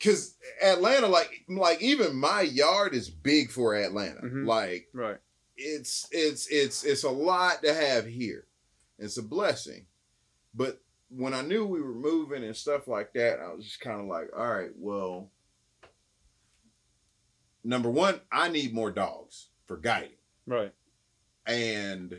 [0.00, 4.22] cause Atlanta, like, like even my yard is big for Atlanta.
[4.22, 4.46] Mhm.
[4.46, 5.18] Like, right,
[5.56, 8.46] it's it's it's it's a lot to have here.
[8.98, 9.86] It's a blessing,
[10.54, 10.81] but
[11.14, 14.06] when I knew we were moving and stuff like that, I was just kind of
[14.06, 15.30] like, all right, well,
[17.64, 20.16] number one, I need more dogs for guiding.
[20.46, 20.72] right,
[21.46, 22.18] And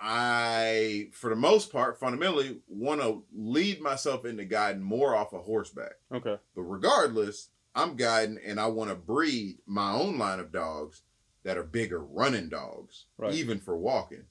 [0.00, 5.44] I, for the most part, fundamentally want to lead myself into guiding more off of
[5.44, 5.92] horseback.
[6.12, 11.02] okay, But regardless, I'm guiding and I want to breed my own line of dogs
[11.44, 13.32] that are bigger running dogs, Right.
[13.34, 14.24] even for walking.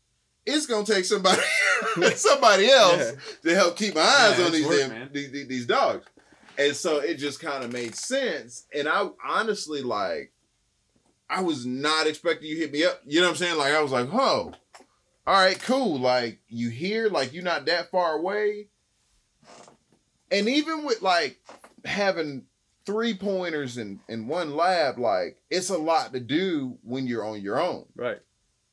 [0.45, 1.41] It's gonna take somebody,
[2.15, 6.05] somebody else to help keep my eyes Yeah, on these, work, damn- these these dogs.
[6.57, 8.65] And so it just kind of made sense.
[8.75, 10.31] And I honestly like,
[11.29, 13.01] I was not expecting you hit me up.
[13.05, 13.57] You know what I'm saying?
[13.57, 14.51] Like I was like, oh,
[15.27, 15.97] all right, cool.
[15.99, 18.67] Like you here, like you're not that far away.
[20.31, 21.39] And even with like
[21.85, 22.43] having
[22.85, 27.41] three pointers in, in one lab, like it's a lot to do when you're on
[27.41, 28.19] your own right.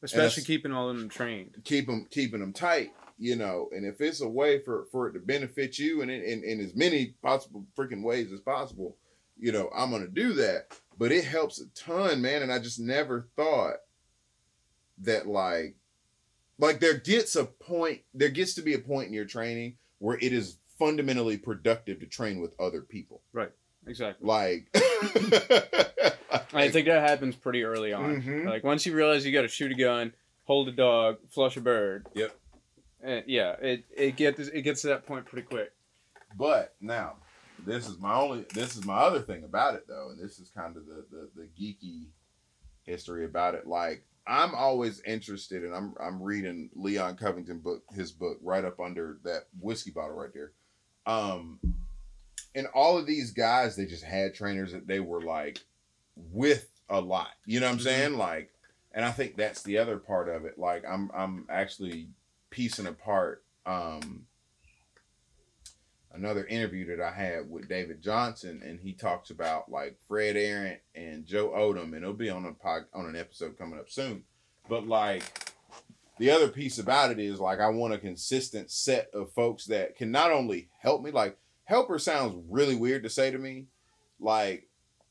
[0.02, 1.56] Especially keeping all of them trained.
[1.64, 5.12] keep them keeping them tight you know and if it's a way for for it
[5.12, 8.96] to benefit you and in, in, in as many possible freaking ways as possible
[9.38, 10.66] you know i'm gonna do that.
[10.98, 13.76] But it helps a ton man and i just never thought
[14.98, 15.76] that like
[16.58, 20.18] like there gets a point there gets to be a point in your training where
[20.20, 23.22] it is fundamentally productive to train with other people
[23.88, 24.27] Exactly.
[24.27, 24.68] like
[26.53, 28.22] I think that happens pretty early on.
[28.22, 28.46] Mhm.
[28.46, 30.12] Like once you realize you got to shoot a gun,
[30.44, 32.07] hold a dog, flush a bird.
[32.14, 32.37] Yep.
[33.03, 35.72] And yeah, it it gets it gets to that point pretty quick.
[36.37, 37.16] But now,
[37.64, 38.44] this is my only.
[38.55, 41.29] This is my other thing about it, though, and this is kind of the the,
[41.37, 42.09] the geeky
[42.83, 43.66] history about it.
[43.66, 48.81] Like I'm always interested, and I'm I'm reading Leon Covington book, his book, right up
[48.81, 50.53] under that whiskey bottle right there.
[51.07, 51.61] Um,
[52.54, 55.58] and all of these guys, they just had trainers that they were like
[56.16, 57.28] with a lot.
[57.46, 57.82] You know what I'm Mhm.
[57.82, 58.14] saying?
[58.16, 58.50] Like,
[58.92, 60.58] and I think that's the other part of it.
[60.58, 62.08] Like I'm I'm actually
[62.50, 63.44] piecing apart.
[63.66, 64.26] Um,
[66.12, 70.78] another interview that I had with David Johnson, and he talks about like Fred Arant
[70.94, 74.24] and Joe Odom, and it'll be on a pod, on an episode coming up soon.
[74.68, 75.22] But like
[76.18, 79.96] the other piece about it is like I want a consistent set of folks that
[79.96, 81.37] can not only help me, like
[81.68, 83.66] helper sounds really weird to say to me,
[84.18, 84.66] like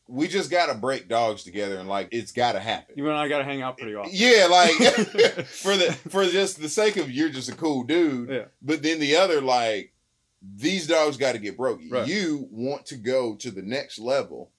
[0.07, 2.95] we just gotta break dogs together and like it's gotta happen.
[2.97, 4.11] You and I got to hang out pretty often.
[4.13, 4.71] Yeah, like
[5.45, 8.29] for the for just the sake of you're just a cool dude.
[8.29, 8.45] Yeah.
[8.61, 9.93] But then the other like
[10.41, 11.79] these dogs got to get broke.
[11.89, 12.07] Right.
[12.07, 14.49] You want to go to the next level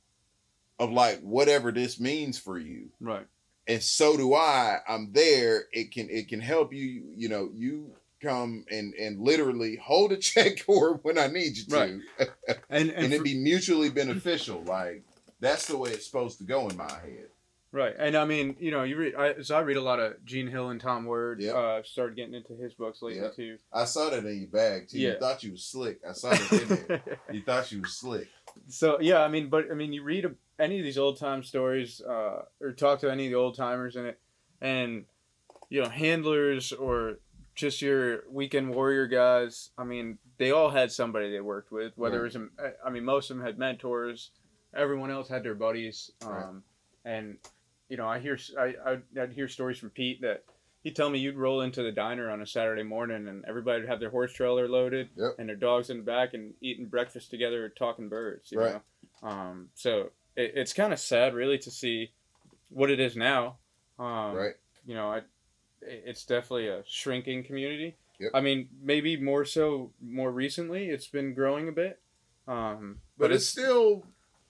[0.79, 2.91] of like whatever this means for you.
[3.01, 3.27] Right.
[3.67, 4.79] And so do I.
[4.89, 5.65] I'm there.
[5.73, 10.17] It can it can help you, you know, you come and and literally hold a
[10.17, 11.77] check for when I need you to.
[11.77, 11.91] Right.
[12.69, 14.63] And and, And it for- be mutually beneficial.
[14.63, 15.05] Like
[15.41, 17.29] that's the way it's supposed to go in my head.
[17.71, 17.95] right.
[17.99, 19.15] And I mean, you know, you read.
[19.15, 21.41] I, so I read a lot of Gene Hill and Tom Word.
[21.41, 21.55] Yep.
[21.55, 23.37] Uh, started getting into his books lately Yep.
[23.37, 23.59] too.
[23.73, 24.99] I saw that in your bag too.
[24.99, 26.01] You thought you was slick.
[26.09, 27.03] I saw that in there.
[27.33, 28.29] You thought you was slick.
[28.69, 31.43] so yeah, I mean, but I mean, you read a, any of these old time
[31.45, 34.19] stories, uh, or talk to any of the old timers in it,
[34.61, 35.05] and
[35.71, 37.19] you know, handlers or
[37.59, 39.71] just your weekend warrior guys.
[39.77, 41.93] I mean, they all had somebody they worked with.
[41.97, 42.49] Whether it was, a,
[42.87, 44.31] I mean, most of them had mentors.
[44.75, 46.13] Everyone else had their buddies.
[46.23, 46.55] Um, Right.
[47.05, 47.37] and
[47.89, 48.75] you know, I hear I
[49.17, 50.45] I'd, hear stories from Pete that.
[50.85, 53.89] He'd tell me you'd roll into the diner on a Saturday morning and everybody would
[53.91, 55.33] have their horse trailer loaded Yep.
[55.41, 58.53] and their dogs in the back and eating breakfast together talking birds.
[58.53, 58.81] You Right.
[59.23, 59.29] know?
[59.29, 62.13] Um, so it, it's kind of sad, really, to see
[62.71, 63.59] what it is now.
[63.99, 64.55] Um, right?
[64.87, 65.23] You know, I,
[65.83, 67.97] it's definitely a shrinking community.
[68.21, 68.31] Yep.
[68.35, 70.89] I mean, maybe more so more recently.
[70.89, 72.01] It's been growing a bit.
[72.49, 74.05] Um, But it's still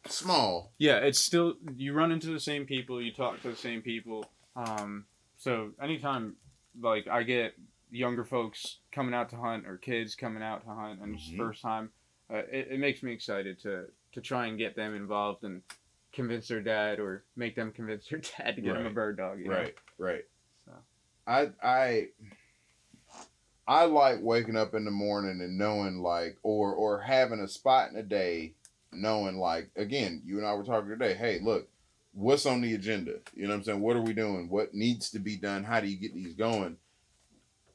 [0.07, 0.73] small.
[0.79, 4.25] yeah, it's still you run into the same people, you talk to the same people.
[4.57, 5.05] Um,
[5.37, 6.37] so anytime
[6.81, 7.55] like I get
[7.91, 11.31] younger folks coming out to hunt or kids coming out to hunt and it's Mhm.
[11.33, 11.91] the first time,
[12.33, 15.62] uh, it, it makes me excited to to try and get them involved and
[16.12, 19.38] convince their dad or make them convince their dad to get them a bird dog.
[19.41, 19.57] You know?
[19.57, 20.25] Right, right.
[21.29, 22.09] I I
[23.67, 27.91] I like waking up in the morning and knowing like or or having a spot
[27.91, 28.55] in a day
[28.93, 31.69] knowing like again, you and I were talking today, hey, look,
[32.14, 33.17] what's on the agenda?
[33.35, 33.81] You know what I'm saying?
[33.81, 34.49] What are we doing?
[34.49, 35.64] What needs to be done?
[35.64, 36.79] How do you get these going?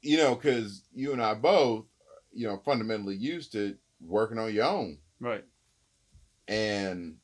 [0.02, 1.86] You know, cuz you and I both,
[2.34, 5.46] you know, fundamentally used to working on your own Right.
[6.48, 7.18] and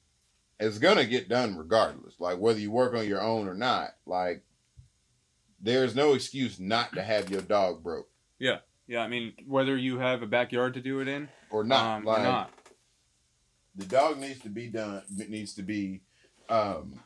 [0.59, 2.19] it's gonna get done regardless.
[2.19, 4.43] Like whether you work on your own or not, like
[5.61, 8.99] there's no excuse not to have your dog broke Yeah, yeah.
[9.01, 11.97] I mean, whether you have a backyard to do it in or not.
[11.97, 12.51] um, like or not.
[13.75, 15.03] the dog needs to be done.
[15.17, 16.01] It needs to be,
[16.49, 16.99] um,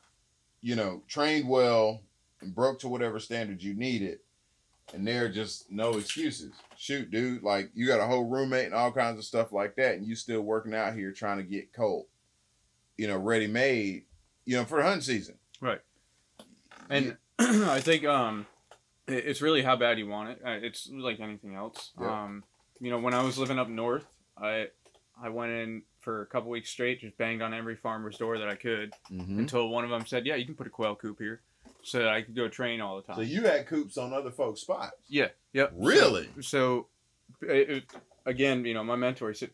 [0.62, 2.02] you know, trained well
[2.42, 4.22] and broke to whatever standards you need it.
[4.94, 6.52] And there are just no excuses.
[6.78, 9.96] Shoot, dude, like you got a whole roommate and all kinds of stuff like that,
[9.96, 12.08] and you still working out here trying to get colt,
[12.98, 14.04] you know, ready made,
[14.46, 15.36] you know, for hunting season.
[15.62, 15.80] Right.
[16.90, 17.16] And
[17.70, 18.46] I think um,
[19.08, 20.42] it- it's really how bad you want it.
[20.46, 21.92] It's like anything else.
[22.00, 22.24] Yeah.
[22.24, 22.44] Um,
[22.80, 24.06] you know, when I was living up north,
[24.38, 24.68] I
[25.22, 28.50] I went in for a couple weeks straight, just banged on every farmer's door that
[28.50, 29.40] I could Mm-hmm.
[29.40, 31.42] until one of them said, "Yeah, you can put a quail coop here,"
[31.84, 33.16] so that I could go train all the time.
[33.16, 34.94] So you had coops on other folks' spots.
[35.08, 35.72] yeah, yep.
[35.76, 36.30] Really?
[36.42, 36.88] So, so
[37.42, 37.94] it, it-
[38.26, 39.52] again, you know, my mentor he said,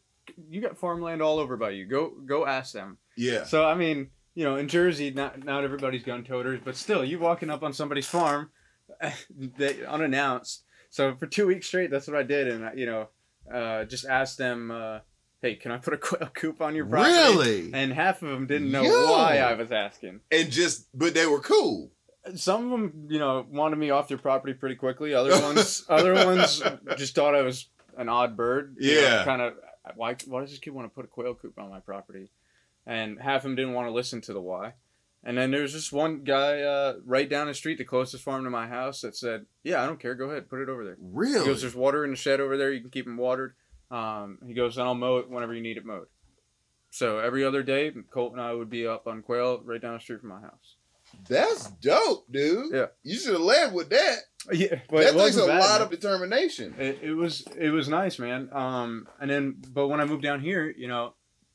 [0.50, 1.86] "You got farmland all over by you.
[1.86, 3.44] Go go ask them." Yeah.
[3.44, 7.20] So I mean, you know, in Jersey, not not everybody's gun toters, but still, you
[7.20, 8.52] walking up on somebody's farm,
[9.38, 10.64] they unannounced.
[10.90, 13.10] So for two weeks straight, that's what I did, and I, you know,
[13.54, 15.00] uh, just asked them, uh,
[15.42, 17.74] "Hey, can I put a quail coop on your property?" Really?
[17.74, 19.12] And half of them didn't know Yo.
[19.12, 20.22] why I was asking.
[20.32, 21.92] And just, but they were cool.
[22.34, 25.14] Some of them, you know, wanted me off their property pretty quickly.
[25.14, 26.64] Other ones, other ones
[26.96, 28.78] just thought I was an odd bird.
[28.80, 29.26] Yeah.
[29.26, 29.56] Kind of.
[29.98, 30.16] Why?
[30.28, 32.30] Why does this kid want to put a quail coop on my property?
[32.90, 34.74] And half of them didn't want to listen to the why.
[35.24, 38.46] And then there was just one guy uh, right down the street, the closest farm
[38.46, 40.16] to my house, that said, "Yeah, I don't care.
[40.16, 41.42] Go ahead, put it over there." Really?
[41.42, 42.72] He goes, "There's water in the shed over there.
[42.72, 43.54] You can keep them watered."
[43.92, 46.08] Um, he goes, "And I'll mow it whenever you need it mowed."
[46.90, 50.00] So every other day, Colt and I would be up on quail right down the
[50.00, 50.78] street from my house.
[51.28, 52.74] That's dope, dude.
[52.74, 52.86] Yeah.
[53.04, 54.18] You should have led with that.
[54.54, 55.82] Yeah, but that takes a bad, lot man.
[55.82, 56.74] of determination.
[56.80, 58.50] It, it was it was nice, man.
[58.54, 61.14] Um, and then but when I moved down here, you know,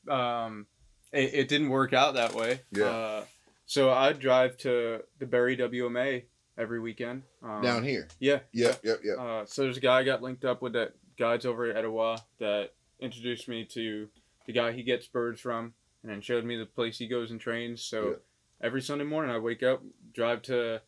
[0.09, 0.67] um,
[1.15, 2.61] it, it didn't work out that way.
[2.73, 2.85] Yeah.
[2.87, 3.25] Uh,
[3.67, 6.25] so I'd drive to the Berry WMA
[6.59, 7.23] every weekend.
[7.43, 8.09] Um, Down here.
[8.21, 8.41] Yeah.
[8.53, 9.19] Yep, yep, yep.
[9.19, 12.19] Uh, so there's a guy I got linked up with that guides over at Etowah
[12.39, 14.09] that introduced me to
[14.47, 17.41] the guy he gets birds from, and then showed me the place he goes and
[17.41, 17.83] trains.
[17.83, 18.15] So Yeah.
[18.61, 20.83] every Sunday morning I wake up, drive to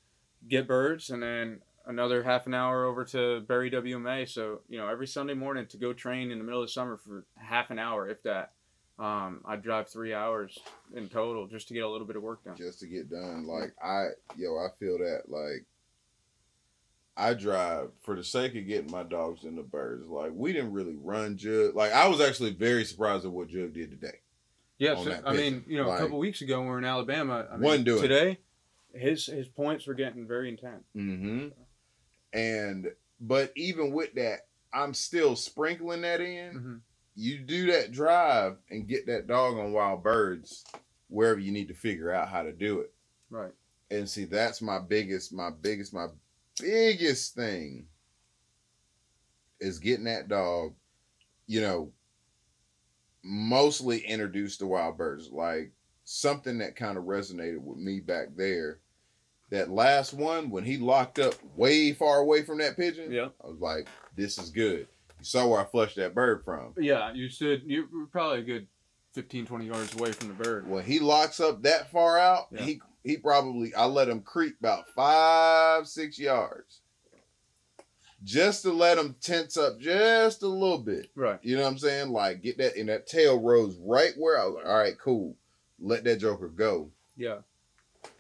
[0.46, 4.26] get birds, and then another half an hour over to Berry WMA.
[4.28, 7.24] So you know every Sunday morning to go train in the middle of summer for
[7.36, 8.52] half an hour, if that.
[8.98, 10.58] Um, I drive three hours
[10.94, 12.56] in total just to get a little bit of work done.
[12.56, 13.46] Just to get done.
[13.46, 15.66] Like I yo, I feel that like
[17.16, 20.06] I drive for the sake of getting my dogs and the birds.
[20.06, 21.74] Like we didn't really run Jug.
[21.74, 24.18] Like I was actually very surprised at what Jug did today.
[24.78, 26.84] Yeah, so, I mean, you know, Like- a couple weeks ago when we were in
[26.84, 28.08] Alabama, I mean, Wasn't doing it.
[28.08, 28.38] today,
[28.94, 30.84] his his points were getting very intense.
[30.94, 31.48] Mm-hmm.
[32.34, 36.52] And but even with that, I'm still sprinkling that in.
[36.52, 36.74] hmm
[37.16, 40.64] You do that drive and get that dog on wild birds
[41.08, 42.92] wherever you need to figure out how to do it.
[43.30, 43.52] Right.
[43.90, 46.08] And see, that's my biggest, my biggest, my
[46.60, 47.86] biggest thing
[49.60, 50.74] is getting that dog,
[51.46, 51.90] you know,
[53.22, 55.30] mostly introduced to wild birds.
[55.30, 55.72] Like
[56.04, 58.78] something that kind of resonated with me back there.
[59.50, 63.28] That last one, when he locked up way far away from that pigeon, Yeah.
[63.42, 63.86] I was like,
[64.16, 64.88] this is good.
[65.18, 66.74] You saw where I flushed that bird from.
[66.78, 67.62] Yeah, you stood.
[67.64, 68.66] You were probably a good
[69.12, 70.68] 15, 20 yards away from the bird.
[70.68, 72.62] When he locks up that far out, Yeah.
[72.62, 76.80] he he probably I let him creep about five, six yards.
[78.24, 81.10] Just to let him tense up just a little bit.
[81.14, 81.38] Right.
[81.42, 82.10] You know what I'm saying?
[82.10, 85.36] Like get that and that tail rose right where I was like, all right, cool.
[85.78, 86.90] Let that joker go.
[87.16, 87.38] Yeah.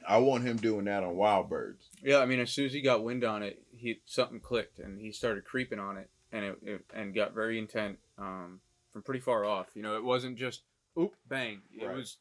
[0.06, 1.88] I want him doing that on wild birds.
[2.02, 2.18] Yeah.
[2.18, 5.10] I mean, as soon as he got wind on it, he something clicked and he
[5.12, 8.60] started creeping on it, and it, it and got very intent um,
[8.92, 9.68] from pretty far off.
[9.74, 10.62] You know, it wasn't just
[10.98, 11.62] oop bang.
[11.72, 11.96] It Right.
[11.96, 12.18] was.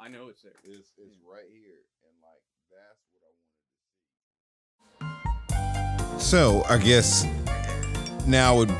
[0.00, 0.52] I know it's there.
[0.64, 1.82] It's it's right here.
[2.04, 3.32] And like that's what I
[5.04, 6.24] wanted to see.
[6.24, 7.26] So I guess
[8.26, 8.70] now would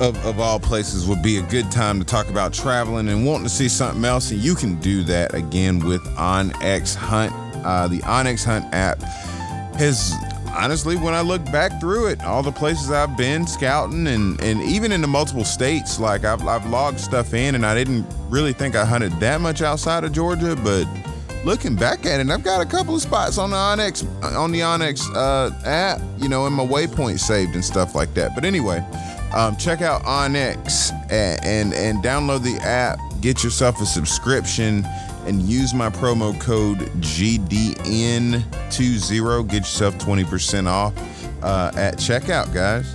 [0.00, 3.44] of, of all places would be a good time to talk about traveling and wanting
[3.44, 7.32] to see something else and you can do that again with onx hunt
[7.66, 8.98] uh, the onx hunt app
[9.74, 10.14] has
[10.54, 14.60] honestly when i look back through it all the places i've been scouting and, and
[14.62, 18.52] even in the multiple states like I've, I've logged stuff in and i didn't really
[18.52, 20.86] think i hunted that much outside of georgia but
[21.44, 24.60] looking back at it, I've got a couple of spots on the onX on the
[24.60, 28.34] onX uh, app, you know, in my waypoint saved and stuff like that.
[28.34, 28.84] But anyway,
[29.34, 32.98] um, check out onX and, and and download the app.
[33.20, 34.84] Get yourself a subscription
[35.30, 39.48] and use my promo code GDN20.
[39.48, 40.92] Get yourself 20% off
[41.44, 42.92] uh, at checkout, guys.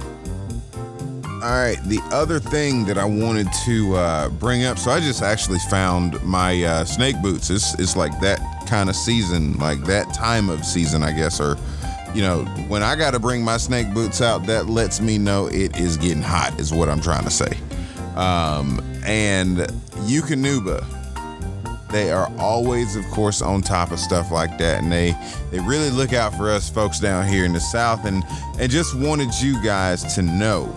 [1.41, 5.21] All right, the other thing that I wanted to uh, bring up, so I just
[5.21, 7.49] actually found my uh, snake boots.
[7.49, 11.57] It's, it's like that kind of season, like that time of season, I guess, or,
[12.13, 15.47] you know, when I got to bring my snake boots out, that lets me know
[15.47, 17.57] it is getting hot, is what I'm trying to say.
[18.15, 19.59] Um, and
[20.07, 20.83] Eukanuba,
[21.89, 25.15] they are always, of course, on top of stuff like that, and they
[25.51, 28.23] they really look out for us folks down here in the South, and
[28.59, 30.73] and just wanted you guys to know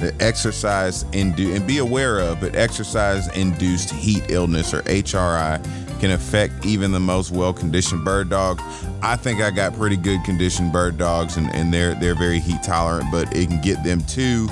[0.00, 5.60] the exercise indu- and be aware of, but exercise induced heat illness or HRI
[6.00, 8.60] can affect even the most well conditioned bird dog.
[9.02, 12.62] I think I got pretty good conditioned bird dogs and, and they're they're very heat
[12.62, 14.48] tolerant, but it can get them too.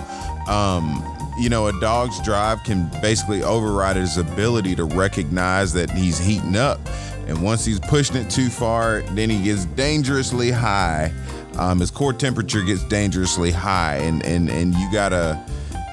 [0.48, 6.18] Um, you know, a dog's drive can basically override his ability to recognize that he's
[6.18, 6.80] heating up.
[7.26, 11.12] And once he's pushing it too far, then he gets dangerously high.
[11.58, 15.42] Um, his core temperature gets dangerously high, and and and you gotta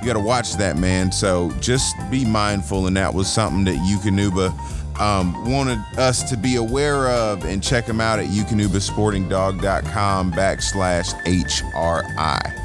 [0.01, 1.11] you gotta watch that, man.
[1.11, 4.51] So just be mindful, and that was something that Eukanuba
[4.99, 12.62] um, wanted us to be aware of, and check him out at eukanubasportingdog.com backslash HRI.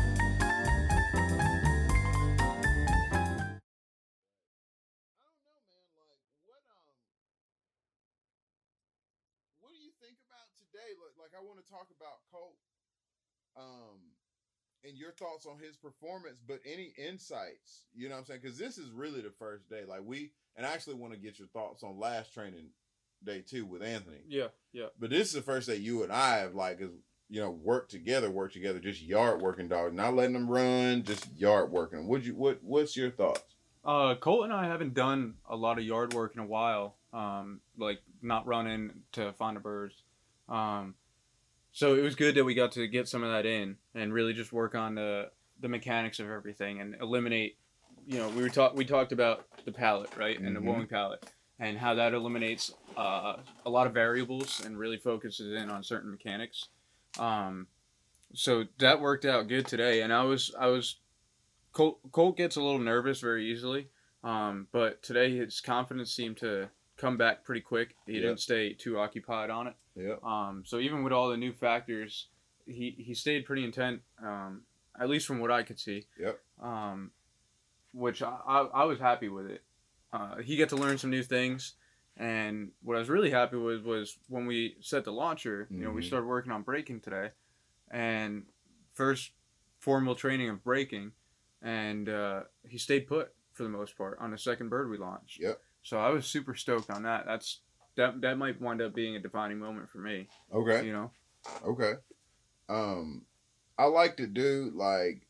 [14.89, 18.41] And your thoughts on his performance, but any insights, you know what I'm saying?
[18.43, 19.83] Because this is really the first day.
[19.87, 22.71] Like we, and I actually want to get your thoughts on last training
[23.25, 24.23] day too with Anthony.
[24.29, 24.49] Yeah.
[24.73, 24.87] Yeah.
[24.99, 26.91] But this is the first day you and I have like, is
[27.29, 31.27] you know, work together, work together, just yard working dogs, not letting them run, just
[31.37, 32.07] yard working.
[32.09, 32.35] Would you?
[32.35, 32.61] What?
[32.63, 33.55] What's your thoughts?
[33.85, 36.97] Uh, Colt and I haven't done a lot of yard work in a while.
[37.13, 40.03] Um, like not running to find the birds.
[40.49, 40.95] Um,
[41.73, 44.33] so it was good that we got to get some of that in and really
[44.33, 47.57] just work on the the mechanics of everything and eliminate.
[48.07, 50.65] You know, we were talk we talked about the pallet right and the Mhm.
[50.65, 55.69] wooing pallet and how that eliminates uh, a lot of variables and really focuses in
[55.71, 56.69] on certain mechanics.
[57.19, 57.67] Um,
[58.35, 60.97] so that worked out good today, and I was I was
[61.73, 63.89] Colt, Colt gets a little nervous very easily,
[64.25, 67.95] um, but today his confidence seemed to come back pretty quick.
[68.07, 69.75] He didn't stay too occupied on it.
[69.97, 70.17] Yeah.
[70.23, 72.29] Um, so even with all the new factors,
[72.67, 74.63] he, he stayed pretty intent, um,
[75.01, 76.05] at least from what I could see.
[76.21, 76.39] Yep.
[76.63, 77.13] Um,
[77.95, 79.63] which I, I, I was happy with it.
[80.13, 81.75] Uh, he got to learn some new things.
[82.17, 85.91] And what I was really happy with was when we set the launcher, you know,
[85.93, 86.07] we Mhm.
[86.07, 87.31] started working on breaking today.
[87.91, 88.45] And
[88.93, 89.31] first
[89.79, 91.13] formal training of breaking.
[91.63, 95.41] And uh, he stayed put for the most part on the second bird we launched.
[95.41, 95.61] Yep.
[95.89, 97.25] So I was super stoked on that.
[97.27, 97.61] That's
[97.97, 100.29] that that might wind up being a defining moment for me.
[100.55, 100.85] Okay.
[100.85, 101.11] You know.
[101.65, 101.95] Okay.
[102.69, 103.25] Um,
[103.79, 105.23] I like to do like.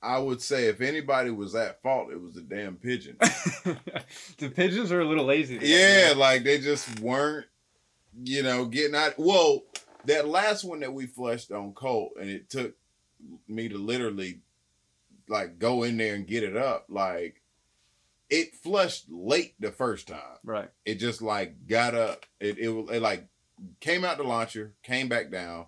[0.00, 3.16] I would say if anybody was at fault, it was the damn pigeon.
[4.38, 5.58] the pigeons are a little lazy.
[5.60, 7.46] yeah, like they just weren't,
[8.22, 9.14] you know, getting out.
[9.18, 9.64] Well,
[10.04, 12.76] that last one that we flushed on Colt, and it took
[13.48, 14.38] me to literally,
[15.28, 16.86] like, go in there and get it up.
[16.88, 17.42] Like,
[18.30, 20.38] it flushed late the first time.
[20.44, 20.68] Right.
[20.84, 22.26] It just like got up.
[22.40, 23.26] It it, it like
[23.80, 25.66] came out the launcher, came back down,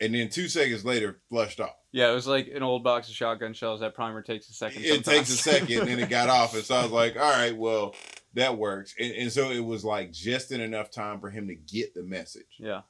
[0.00, 1.76] and then two seconds later flushed off.
[1.92, 3.80] Yeah, it was like an old box of shotgun shells.
[3.80, 4.82] That primer takes a second.
[4.84, 7.54] It takes a second, and it got off, and so I was like, "All right,
[7.56, 7.94] well,
[8.34, 11.54] that works." And, and so it was like just in enough time for him to
[11.54, 12.56] get the message.
[12.58, 12.82] yeah.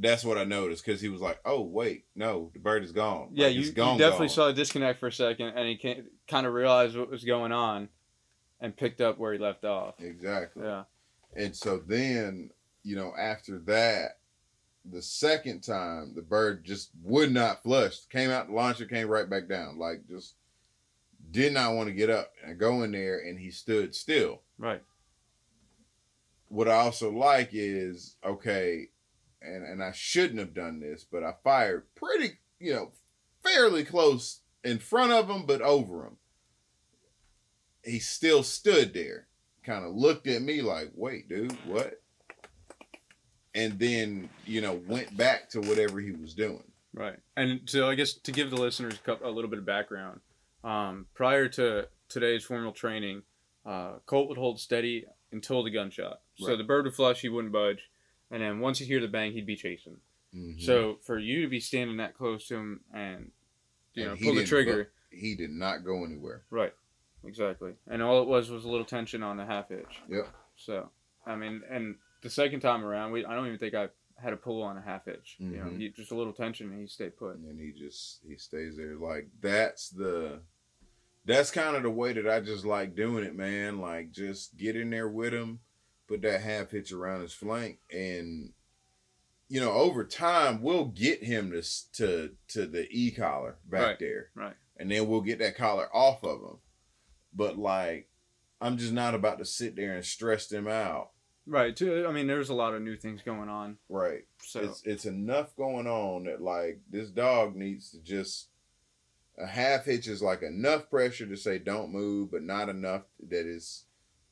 [0.00, 3.30] That's what I noticed because he was like, "Oh wait, no, the bird is gone."
[3.32, 4.34] Yeah, Like, you, it's you gone, definitely gone.
[4.34, 7.88] saw a disconnect for a second, and he kind of realized what was going on,
[8.60, 9.94] and picked up where he left off.
[9.98, 10.64] exactly.
[10.64, 10.84] Yeah.
[11.36, 12.50] And so then,
[12.82, 14.18] you know, after that,
[14.90, 18.06] the second time the bird just would not flush.
[18.06, 19.78] Came out the launcher, came right back down.
[19.78, 20.34] Like just
[21.30, 24.40] did not want to get up and go in there and he stood still.
[24.58, 24.82] Right.
[26.48, 28.88] What I also like is okay,
[29.42, 32.92] and, and I shouldn't have done this, but I fired pretty, you know,
[33.44, 36.16] fairly close in front of him, but over him.
[37.88, 39.26] He still stood there,
[39.64, 42.00] kind of looked at me like, wait, dude, what?
[43.54, 46.62] And then, you know, went back to whatever he was doing.
[46.92, 47.16] Right.
[47.36, 50.20] And so I guess to give the listeners a little bit of background,
[50.64, 53.22] um, prior to today's formal training,
[53.64, 56.20] uh, Colt would hold steady until the gunshot.
[56.36, 57.80] So the bird would flush, he wouldn't budge,
[58.30, 59.98] and then once you hear the bang, he'd be chasing.
[60.34, 60.60] Mhm.
[60.62, 63.32] So for you to be standing that close to him and
[63.94, 66.44] you And know pull the trigger, he did not go anywhere.
[66.50, 66.72] right?
[67.24, 67.72] Exactly.
[67.90, 70.00] And all it was was a little tension on the half hitch.
[70.08, 70.28] Yep.
[70.56, 70.90] So
[71.26, 73.88] I mean, and the second time around, we I don't even think I
[74.20, 75.36] had a pull on a half hitch.
[75.38, 75.78] You know, Mhm.
[75.78, 77.36] he, just a little tension and he stayed put.
[77.36, 80.40] and he just he stays there like that's the
[81.24, 84.74] that's kind of the way that i just like doing it man like just get
[84.76, 85.60] in there with him
[86.06, 88.52] put that half hitch around his flank and
[89.48, 91.62] you know over time we'll get him to
[91.92, 94.54] to to the e collar back Right, there right.
[94.78, 96.58] and then we'll get that collar off of him
[97.34, 98.08] but like
[98.60, 101.10] i'm just not about to sit there and stress them out
[101.48, 101.74] Right.
[101.74, 102.06] Too.
[102.06, 103.78] I mean, there's a lot of new things going on.
[103.88, 108.48] right So it's it's enough going on that like this dog needs to just
[109.38, 113.46] a half hitch is like enough pressure to say don't move, but not enough that
[113.46, 113.84] is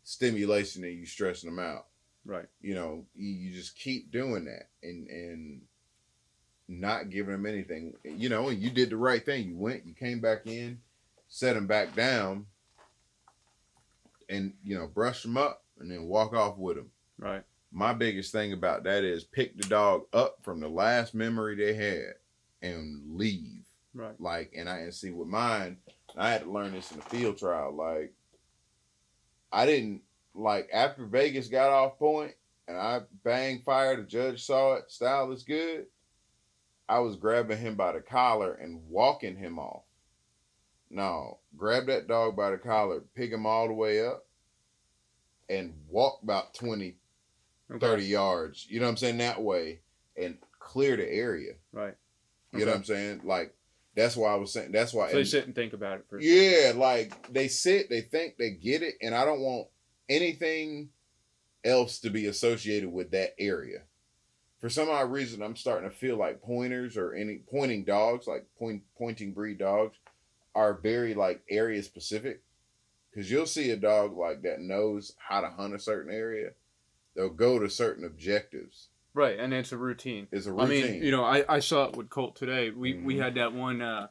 [0.04, 1.86] stimulation that you stressing them out.
[2.26, 2.46] right.
[2.60, 5.60] You know, you, you just keep doing that and and
[6.68, 7.94] not giving them anything.
[8.04, 9.48] You know, and you did the right thing.
[9.48, 10.80] You went, you came back in,
[11.28, 12.44] set them back down,
[14.28, 17.42] and you know, brush them up, and then walk off with them Right.
[17.72, 21.74] my biggest thing about that is pick the dog up from the last memory they
[21.74, 22.14] had
[22.62, 23.64] and leave.
[23.94, 24.20] Right.
[24.20, 25.78] Like, and I and see with mine,
[26.16, 27.74] I had to learn this in the field trial.
[27.74, 28.12] Like,
[29.52, 30.02] I didn't
[30.34, 32.32] like after Vegas got off point
[32.68, 33.96] and I bang fire.
[33.96, 34.90] The judge saw it.
[34.90, 35.86] Style is good.
[36.88, 39.84] I was grabbing him by the collar and walking him off.
[40.90, 44.26] No, grab that dog by the collar, pick him all the way up,
[45.48, 46.96] and walk about 20,
[47.70, 47.78] Okay.
[47.84, 49.80] 30 yards, you know what I'm saying, that way,
[50.16, 51.54] and clear the area.
[51.72, 51.94] Right.
[52.52, 53.22] You know what I'm saying?
[53.24, 53.54] Like,
[53.96, 55.08] that's why I was saying, that's why.
[55.08, 56.20] So they and- sit and think about it for.
[56.20, 59.68] yeah, like they sit, they think, they get it, and I don't want
[60.08, 60.90] anything
[61.64, 63.82] else to be associated with that area.
[64.60, 68.46] For some odd reason, I'm starting to feel like pointers or any pointing dogs, like
[68.58, 69.96] point pointing breed dogs,
[70.56, 72.42] are very like area specific.
[73.10, 76.50] Because you'll see a dog like that knows how to hunt a certain area,
[77.14, 78.88] they'll go to certain objectives.
[79.14, 80.28] Right, and it's a routine.
[80.30, 80.92] It's a I routine.
[80.92, 82.70] mean, you know, I, I saw it with Colt today.
[82.70, 83.22] We we Mhm.
[83.22, 84.08] had that one uh,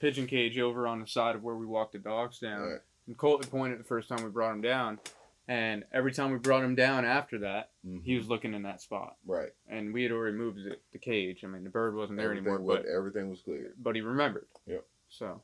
[0.00, 2.62] pigeon cage over on the side of where we walked the dogs down.
[2.62, 2.80] Right.
[3.06, 4.98] And Colt had pointed the first time we brought him down,
[5.46, 8.02] and every time we brought him down after that, Mhm.
[8.02, 9.16] he was looking in that spot.
[9.24, 9.52] right.
[9.68, 11.44] And we had already moved the, the cage.
[11.44, 13.74] I mean, the bird wasn't there Everything, anymore, was, but everything was clear.
[13.78, 14.48] but he remembered.
[14.66, 14.84] Yep.
[15.08, 15.40] So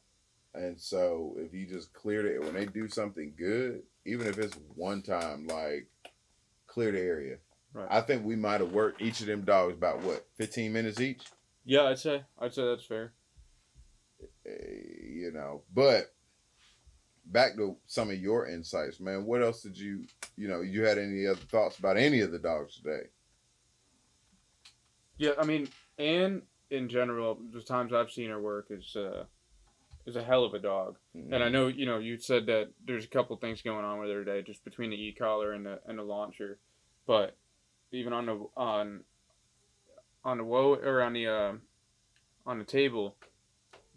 [0.57, 4.57] And so if you just clear it when they do something good, even if it's
[4.75, 5.89] one time, like
[6.67, 7.37] clear the area.
[7.73, 7.89] Right.
[7.91, 11.23] I think we might have worked each of them dogs about what, fifteen minutes each?
[11.67, 13.13] yeah, I'd say I'd say that's fair.
[14.47, 14.51] Eh,
[15.09, 15.63] you know.
[15.75, 16.15] But
[17.27, 19.27] back to some of your insights, man.
[19.27, 22.39] What else did you you know, you had any other thoughts about any of the
[22.39, 23.09] dogs today?
[25.19, 29.25] Yeah, I mean, Anne in general, the times I've seen her work is uh,
[30.07, 30.97] is a hell of a dog.
[31.15, 31.33] Mhm.
[31.33, 34.09] And I know you know you said that there's a couple things going on with
[34.11, 36.59] her today, just between the e collar and the and the launcher,
[37.07, 37.37] but
[37.93, 39.05] even on the on
[40.25, 41.53] on the whoa or on the uh,
[42.47, 43.17] on the table,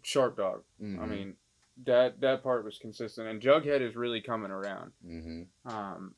[0.02, 0.64] sharp dog.
[0.80, 1.08] I Mhm.
[1.08, 1.36] mean,
[1.84, 4.92] that that part was consistent, and Jughead is really coming around.
[5.04, 5.46] Mhm.
[5.64, 6.14] Um,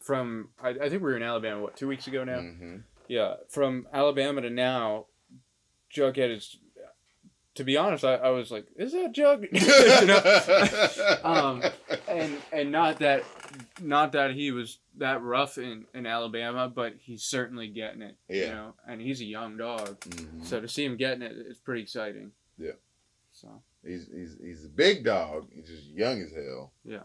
[0.00, 2.40] from I, I think we were in Alabama what two weeks ago now.
[2.40, 2.84] Mhm.
[3.08, 5.06] Yeah, from Alabama to now,
[5.94, 6.58] Jughead is.
[7.56, 9.44] To be honest, I, I was like, "Is that Jug?"
[11.24, 11.62] Um,
[12.08, 13.24] and and not that,
[13.80, 18.16] not that he was that rough in, in Alabama, but he's certainly getting it.
[18.28, 18.40] Yeah.
[18.40, 20.44] You know, and he's a young dog, Mhm.
[20.44, 22.32] so to see him getting it, it's pretty exciting.
[22.58, 22.72] Yeah.
[23.32, 23.48] So
[23.84, 25.48] He's he's he's a big dog.
[25.54, 26.72] He's just young as hell.
[26.84, 27.00] yeah,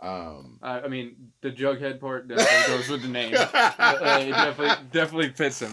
[0.00, 0.58] Um.
[0.62, 3.34] I, I mean the Jughead part definitely goes with the name.
[3.54, 5.72] Uh, it definitely definitely fits him.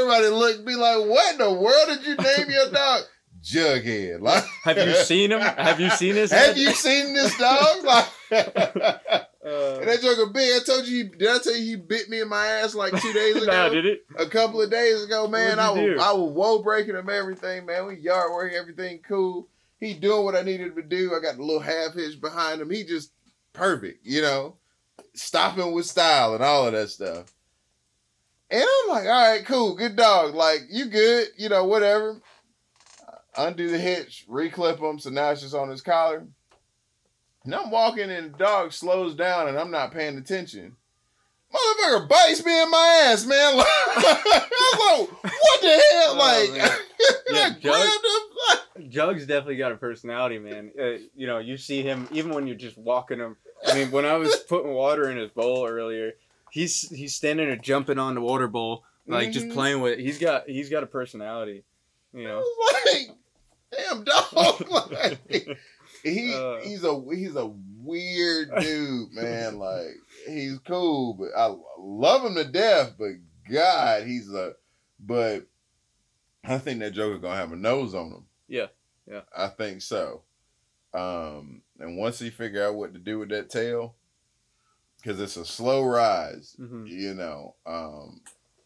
[0.00, 3.02] Everybody look be like, what in the world did you name your dog?
[3.42, 4.20] Jughead.
[4.20, 5.40] Like, Have you seen him?
[5.40, 6.30] Have you seen his?
[6.30, 6.58] Have head?
[6.58, 7.84] you seen this dog?
[7.84, 8.06] Like,
[9.42, 10.60] Uh, and that joker big.
[10.60, 11.04] I told you.
[11.04, 13.46] Did I tell you he bit me in my ass like two days ago?
[13.46, 14.00] nah, did it?
[14.18, 15.58] a couple of days ago, man.
[15.58, 15.98] I was do?
[15.98, 17.86] I was whoa breaking him everything, man.
[17.86, 19.48] We yard working everything cool.
[19.78, 21.14] He doing what I needed to do.
[21.16, 22.68] I got the little half hitch behind him.
[22.70, 23.12] He just
[23.54, 24.56] perfect, you know,
[25.14, 27.32] stopping with style and all of that stuff.
[28.50, 30.34] And I'm like, all right, cool, good dog.
[30.34, 32.20] Like you good, you know, whatever.
[33.36, 36.26] Undo the hitch, reclip him, so now it's just on his collar.
[37.44, 40.76] And I'm walking and the dog slows down and I'm not paying attention.
[41.52, 43.56] Motherfucker bites me in my ass, man.
[43.56, 46.14] Like, I was like, what the hell?
[46.14, 46.72] Oh, like,
[47.30, 48.90] Yeah, I grabbed him.
[48.90, 50.70] Jug's definitely got a personality, man.
[50.80, 53.36] Uh, you know, you see him even when you're just walking him.
[53.66, 56.12] I mean, when I was putting water in his bowl earlier,
[56.50, 59.52] he's he's standing there jumping on the water bowl, like just Mhm.
[59.54, 59.98] playing with.
[59.98, 60.00] It.
[60.00, 61.64] He's got he's got a personality.
[62.12, 62.44] You know.
[62.84, 63.10] like,
[63.72, 64.66] damn dog.
[64.90, 65.58] Like,
[66.02, 66.58] he Uh.
[66.62, 69.58] he's a he's a weird dude, man.
[69.58, 69.94] Like
[70.26, 72.94] he's cool, but I love him to death.
[72.98, 73.12] But
[73.50, 74.54] God, he's a
[74.98, 75.46] but
[76.44, 78.24] I think that Joker gonna have a nose on him.
[78.48, 78.66] Yeah,
[79.06, 79.20] yeah.
[79.36, 80.22] I think so.
[80.94, 83.94] Um, and once he figure out what to do with that tail,
[85.02, 87.54] because it's a slow rise, hmm you know.
[87.66, 88.20] Um,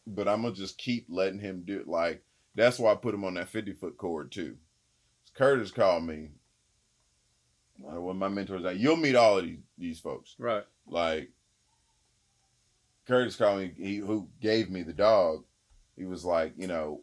[0.07, 1.89] but I'm gonna just keep letting him do it.
[1.89, 2.23] Like
[2.55, 4.57] that's why I put him on that 50 foot cord too.
[5.35, 6.31] Curtis called me.
[7.85, 10.37] Uh, one of my mentors, like, you'll meet all of these these folks.
[10.39, 10.65] Right.
[10.87, 11.31] Like
[13.07, 15.45] Curtis called me, he who gave me the dog.
[15.97, 17.03] He was like, you know,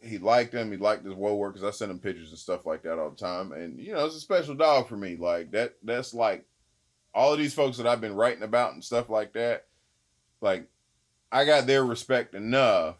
[0.00, 0.70] he liked him.
[0.70, 3.10] He liked his whoa work because I sent him pictures and stuff like that all
[3.10, 3.52] the time.
[3.52, 5.16] And you know, it's a special dog for me.
[5.16, 5.74] Like that.
[5.82, 6.44] That's like
[7.14, 9.66] all of these folks that I've been writing about and stuff like that.
[10.40, 10.68] Like
[11.30, 12.96] I got their respect enough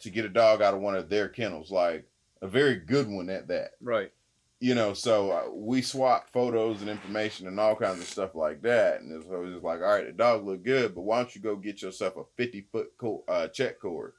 [0.00, 1.70] to get a dog out of one of their kennels.
[1.70, 2.06] Like
[2.42, 4.10] a very good one at that Right.
[4.60, 8.62] you know, so uh, we swapped photos and information and all kinds of stuff like
[8.62, 9.00] that.
[9.00, 11.18] And it was, it was just like, all right, the dog look good, but why
[11.18, 14.12] don't you go get yourself a 50 foot co- uh, check cord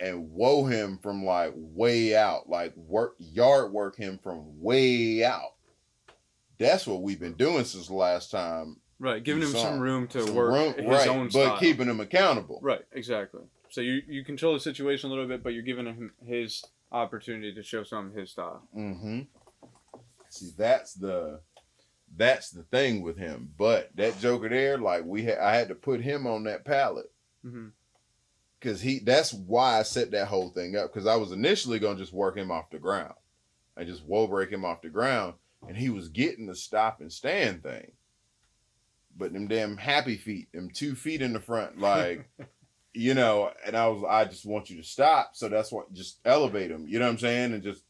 [0.00, 5.54] and whoa him from like way out, like work yard work him from way out.
[6.58, 8.76] That's what we've been doing since the last time.
[8.98, 9.22] Right.
[9.22, 12.60] Giving him some room to Some work room- his right, own but keeping him accountable.
[12.62, 12.82] Right.
[12.92, 13.42] Exactly.
[13.70, 17.52] So you you control the situation a little bit, but you're giving him his opportunity
[17.54, 18.62] to show some of his style.
[18.76, 19.22] Mm-hmm.
[20.30, 21.40] See, that's the
[22.16, 23.50] that's the thing with him.
[23.58, 27.10] But that Joker there, like we had, I had to put him on that pallet
[28.60, 29.00] because he.
[29.00, 32.36] That's why I set that whole thing up because I was initially gonna just work
[32.36, 33.14] him off the ground.
[33.76, 35.34] and just whoa break him off the ground,
[35.68, 37.92] and he was getting the stop and stand thing.
[39.16, 42.28] But them damn happy feet, them two feet in the front, like.
[42.96, 45.30] you know, and I was, I just want you to stop.
[45.34, 46.86] So that's what, just elevate him.
[46.86, 47.52] You know what I'm saying?
[47.52, 47.82] And just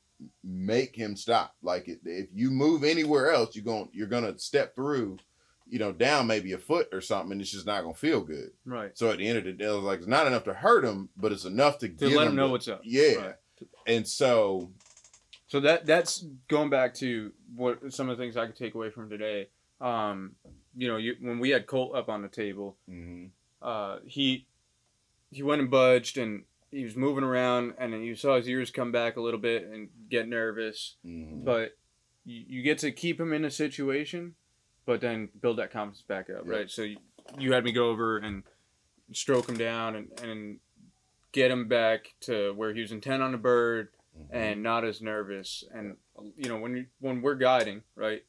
[0.42, 1.54] make him stop.
[1.62, 5.18] Like it, if you move anywhere else, you're going, you're gonna step through,
[5.68, 8.50] you know, down maybe a foot or something, and it's just not gonna feel good.
[8.64, 8.96] Right.
[8.96, 10.86] So at the end of the day, I was like, it's not enough to hurt
[10.86, 12.80] him, but it's enough to, To give let him know the- what's up.
[12.82, 13.14] Yeah.
[13.16, 13.34] Right.
[13.86, 14.70] And so,
[15.54, 18.90] So that that's going back to what some of the things I could take away
[18.90, 19.50] from today.
[19.80, 20.32] Um,
[20.76, 23.28] you know, you when we had Colt up on the table, mhm,
[23.62, 24.48] uh, he
[25.30, 26.42] he went and budged and
[26.72, 29.62] he was moving around and then you saw his ears come back a little bit
[29.68, 30.96] and get nervous.
[31.06, 31.44] mhm.
[31.44, 31.76] But
[32.24, 34.34] you, you get to keep him in a situation,
[34.86, 36.68] but then build that confidence back up, right?
[36.68, 36.96] So you,
[37.38, 38.42] you had me go over and
[39.12, 40.58] stroke him down and, and
[41.30, 44.26] get him back to where he was intent on the bird Mhm.
[44.30, 45.64] and not as nervous.
[45.72, 45.96] And
[46.36, 48.24] you know, when you, when we're guiding, right?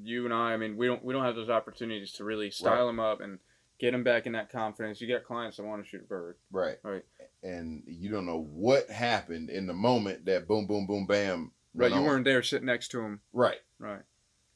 [0.00, 2.84] You and I, I mean, we don't we don't have those opportunities to really style
[2.84, 2.90] Right.
[2.90, 3.38] him up and
[3.78, 5.00] get them back in that confidence.
[5.00, 6.36] You got clients that want to shoot a bird.
[6.50, 7.04] right, Right.
[7.42, 11.52] and you don't know what happened in the moment that boom, boom, boom, bam.
[11.74, 12.04] Right, you on.
[12.04, 13.20] weren't there sitting next to him.
[13.32, 13.58] right.
[13.78, 14.02] Right.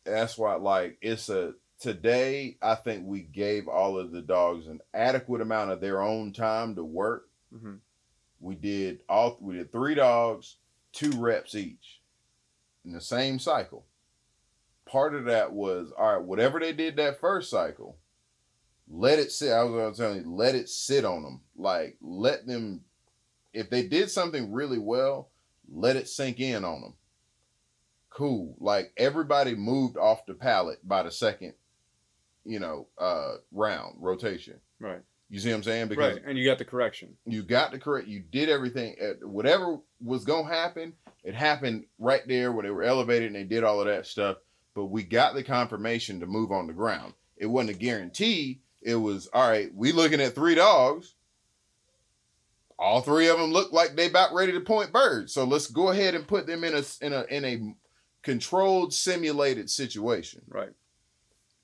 [0.04, 2.56] That's why, like, it's a today.
[2.62, 6.74] I think we gave all of the dogs an adequate amount of their own time
[6.76, 7.28] to work.
[7.50, 7.76] hmm
[8.40, 9.36] We did all.
[9.40, 10.56] We did three dogs,
[10.92, 12.00] two reps each,
[12.84, 13.84] in the same cycle.
[14.86, 16.22] Part of that was all right.
[16.22, 17.96] Whatever they did that first cycle,
[18.88, 19.52] let it sit.
[19.52, 21.40] I was going to tell you, let it sit on them.
[21.56, 22.80] Like, let them.
[23.52, 25.28] If they did something really well,
[25.72, 26.94] let it sink in on them.
[28.10, 28.56] Cool.
[28.58, 31.54] Like everybody moved off the pallet by the second,
[32.44, 34.60] you know, uh round rotation.
[34.80, 35.02] Right.
[35.30, 35.88] You see what I'm saying?
[35.88, 36.22] Because Right.
[36.26, 37.16] And you got the correction.
[37.24, 38.08] you got the correct.
[38.08, 38.96] You did everything.
[39.00, 43.44] uh, Whatever was gonna happen, it happened right there where they were elevated and they
[43.44, 44.38] did all of that stuff.
[44.74, 47.14] But we got the confirmation to move on the ground.
[47.36, 48.60] It wasn't a guarantee.
[48.82, 49.70] It was all right.
[49.74, 51.14] We looking at three dogs.
[52.78, 55.34] All three of them look like they about ready to point birds.
[55.34, 57.74] So let's go ahead and put them in a in a in a
[58.22, 60.42] controlled, simulated situation.
[60.48, 60.70] Right.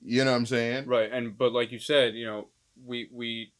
[0.05, 0.87] You know what I'm saying?
[0.87, 1.11] Right.
[1.11, 2.49] And but like you said, you know,
[2.85, 3.53] we we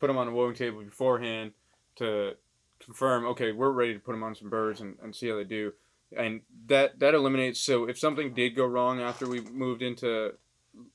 [0.00, 1.52] put them on the weighing table beforehand
[1.96, 2.32] to
[2.84, 3.26] confirm.
[3.26, 5.72] Okay, we're ready to put them on some birds and, and see how they do.
[6.16, 7.60] And that that eliminates.
[7.60, 10.32] So if something did go wrong after we moved into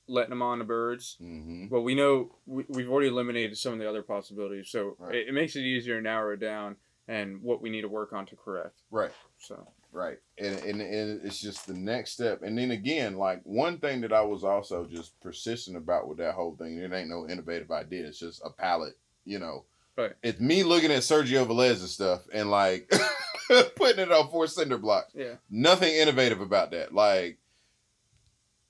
[0.08, 1.68] letting them on the birds, Mm-hmm.
[1.70, 4.70] well, we know we, we've already eliminated some of the other possibilities.
[4.70, 5.16] So Right.
[5.16, 6.76] it, it makes it easier to narrow it down
[7.08, 8.82] and what we need to work on to correct.
[8.92, 9.12] Right.
[9.38, 10.18] So Right.
[10.38, 12.44] And, and and it's just the next step.
[12.44, 16.34] And then again, like one thing that I was also just persistent about with that
[16.34, 18.06] whole thing, it ain't no innovative idea.
[18.06, 19.64] It's just a pallet, you know.
[19.98, 20.12] Right.
[20.22, 22.92] It's me looking at Sergio Velez and stuff and like
[23.78, 25.14] putting it on four cinder blocks.
[25.16, 25.36] yeah.
[25.50, 26.94] Nothing innovative about that.
[26.94, 27.40] Like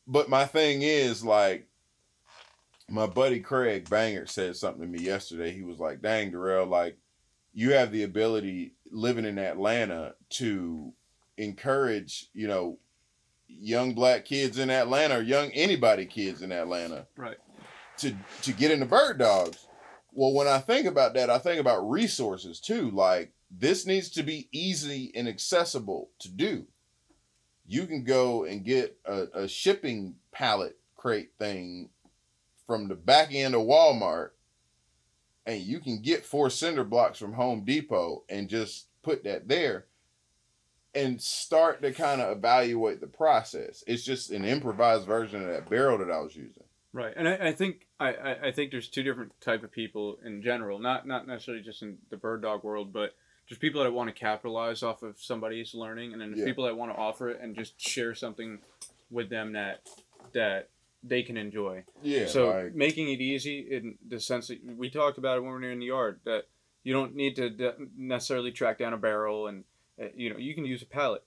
[0.06, 1.68] but my thing is like
[2.88, 5.52] my buddy Craig Banger said something to me yesterday.
[5.52, 6.98] He was like, dang, Darrell, like
[7.52, 10.94] you have the ability living in Atlanta to
[11.38, 12.78] encourage, you know,
[13.48, 17.38] young black kids in Atlanta or young anybody kids in Atlanta Right.
[17.98, 19.68] to to get into bird dogs.
[20.12, 22.90] Well, when I think about that, I think about resources too.
[22.92, 26.66] Like this needs to be easy and accessible to do.
[27.68, 31.90] You can go and get a, a shipping pallet crate thing
[32.68, 34.32] from the back end of Walmart,
[35.46, 39.86] and you can get four cinder blocks from Home Depot and just put that there
[40.96, 43.84] and start to kind of evaluate the process.
[43.86, 46.64] It's just an improvised version of that barrel that I was using.
[46.94, 50.42] Right, and I, I think I, I, think there's two different type of people in
[50.42, 53.14] general, not not necessarily just in the bird dog world, but
[53.48, 56.46] just people that want to capitalize off of somebody's learning, and then there's Yeah.
[56.46, 58.60] people that want to offer it and just share something
[59.12, 59.82] with them that
[60.32, 60.70] that
[61.04, 61.84] they can enjoy.
[62.02, 62.28] Yeah.
[62.28, 65.60] so like, making it easy in the sense that we talked about it when we
[65.60, 66.46] were in the yard that
[66.84, 69.66] you don't need to necessarily track down a barrel and
[70.02, 71.24] Uh, you know you can use a pallet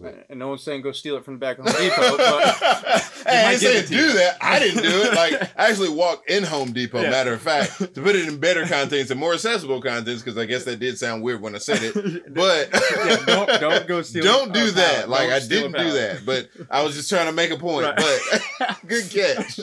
[0.00, 2.54] that's and no one's saying go steal it from the back of Home Depot but
[3.26, 4.12] hey, I might didn't say it to do you.
[4.14, 4.36] that.
[4.40, 5.14] I didn't do it.
[5.14, 7.00] Like I actually walked in Home Depot.
[7.02, 7.10] Yeah.
[7.10, 10.44] Matter of fact, to put it in better contents and more accessible contents, because I
[10.44, 12.32] guess that did sound weird when I said it.
[12.32, 14.22] But yeah, don't don't go steal.
[14.22, 14.74] Don't a do pallet.
[14.76, 15.08] that.
[15.08, 17.86] Like Don't I didn't do that, but I was just trying to make a point.
[17.86, 18.20] Right.
[18.60, 19.60] But good catch.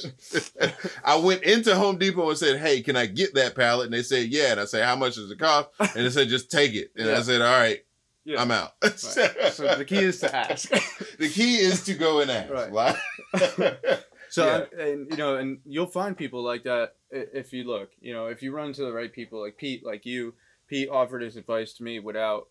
[1.05, 4.03] I went into Home Depot and said, "Hey, can I get that pallet?" And they
[4.03, 6.73] said, "Yeah." And I said, "How much does it cost?" And they said, "Just take
[6.73, 7.79] it." And I said, "All right,
[8.27, 8.41] Yeah.
[8.41, 8.93] I'm out." Right.
[9.53, 10.69] So the key is to ask.
[11.17, 12.51] the key is to go and ask.
[12.51, 12.71] Right.
[12.71, 12.97] Like-
[14.29, 14.83] So Yeah.
[14.83, 17.91] and you know, and you'll find people like that if you look.
[18.01, 20.33] You know, if you run to the right people, like Pete, like you.
[20.67, 22.49] Pete offered his advice to me without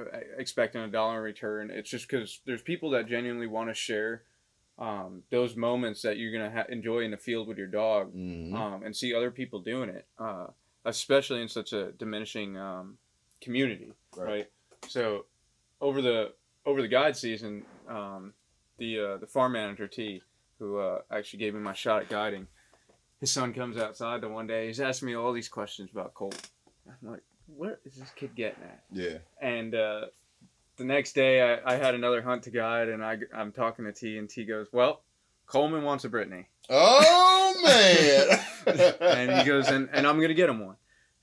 [0.00, 0.04] uh,
[0.36, 1.70] expecting a dollar in return.
[1.70, 4.22] It's just because there's people that genuinely want to share
[4.76, 8.54] um, those moments that you're gonna ha- enjoy in the field with your dog, Mhm.
[8.54, 10.48] um, and see other people doing it, uh,
[10.84, 12.98] especially in such a diminishing um,
[13.40, 14.26] community, Right.
[14.26, 14.50] right.
[14.86, 15.26] So
[15.80, 16.32] over the
[16.64, 18.32] over the guide season, um,
[18.78, 20.22] the uh, the farm manager T,
[20.58, 22.46] who uh, actually gave me my shot at guiding,
[23.20, 24.66] his son comes outside the one day.
[24.66, 26.50] He's asking me all these questions about Colt.
[26.86, 28.82] I'm like, what is this kid getting at?
[28.92, 29.18] Yeah.
[29.40, 30.06] And uh,
[30.76, 33.92] the next day, I, I had another hunt to guide, and I, I'm talking to
[33.92, 35.02] T, and T goes, "Well,
[35.46, 38.94] Coleman wants a Brittany," Oh man.
[39.00, 40.76] and he goes, "and, and I'm gonna get him one."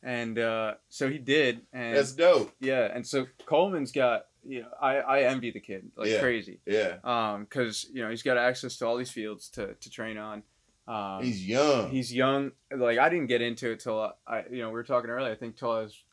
[0.06, 2.54] And uh, so he did, and That's dope.
[2.60, 6.20] yeah, and so Coleman's got, you know, I, I envy the kid like Yeah.
[6.20, 6.98] crazy, Yeah.
[7.04, 10.44] um, because you know he's got access to all these fields to, to train on.
[10.88, 11.90] Um, He's young.
[11.90, 12.52] he's young.
[12.72, 15.32] Like I didn't get into it till I, you know, we were talking earlier.
[15.32, 16.04] I think till I was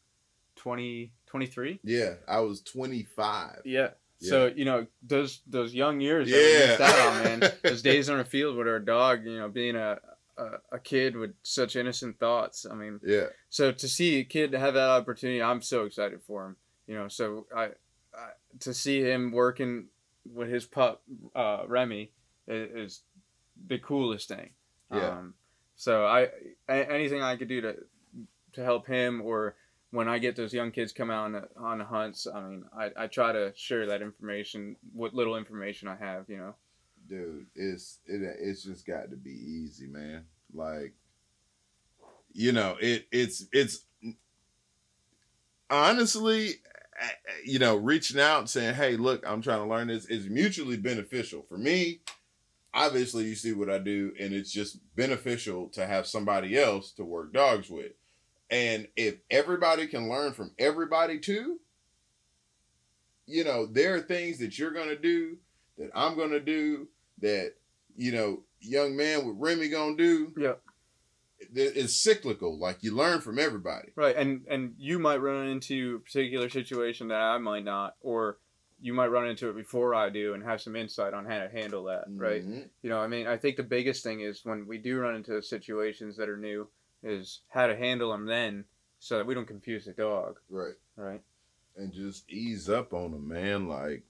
[0.57, 1.81] 20, 23.
[1.85, 2.15] yeah.
[2.27, 3.61] I was 25.
[3.67, 3.91] Yeah.
[4.21, 6.37] So you know those those young years Yeah.
[6.37, 7.53] we missed out on, man.
[7.65, 9.99] Those days on the field with our dog, you know, being a
[10.37, 12.67] a, a kid with such innocent thoughts.
[12.71, 13.27] I mean, Yeah.
[13.49, 16.57] so to see a kid have that opportunity, I'm so excited for him.
[16.87, 17.65] You know, so I,
[18.15, 18.31] I
[18.61, 19.87] to see him working
[20.33, 21.03] with his pup
[21.35, 22.11] uh, Remy
[22.47, 23.03] is, is
[23.67, 24.51] the coolest thing.
[24.93, 25.11] Yeah.
[25.11, 25.35] Um,
[25.77, 26.29] so I
[26.69, 27.77] a- anything I could do to
[28.55, 29.57] to help him or
[29.91, 32.65] when I get those young kids come out on the, on the hunts, I mean,
[32.77, 36.55] I, I try to share that information, what little information I have, you know.
[37.13, 40.25] Dude, it's it it's just got to be easy, man.
[40.55, 40.95] Like,
[42.33, 43.85] you know, it it's it's
[45.69, 46.55] honestly,
[47.45, 50.79] you know, reaching out and saying, "Hey, look, I'm trying to learn this." is mutually
[50.79, 52.01] beneficial for me.
[52.73, 57.05] Obviously, you see what I do, and it's just beneficial to have somebody else to
[57.05, 57.93] work dogs with.
[58.51, 61.61] And if everybody can learn from everybody too,
[63.27, 65.37] you know, there are things that you're gonna do
[65.77, 66.89] that I'm gonna do
[67.23, 67.55] that
[67.97, 70.33] you know, young man with Remy gonna do.
[70.37, 70.55] Yeah.
[71.55, 72.57] It's cyclical.
[72.59, 73.89] Like you learn from everybody.
[73.97, 78.39] Right, and and you might run into a particular situation that I might not, or
[78.81, 81.49] you might run into it before I do and have some insight on how to
[81.49, 82.05] handle that.
[82.09, 82.45] Right.
[82.45, 82.69] Mhm.
[82.83, 85.41] You know, I mean, I think the biggest thing is when we do run into
[85.43, 86.69] situations that are new,
[87.03, 88.65] is how to handle them then,
[89.01, 90.39] so that we don't confuse the dog.
[90.49, 90.75] Right.
[90.97, 91.23] Right.
[91.77, 93.67] And just ease up on them, man.
[93.69, 94.05] Like,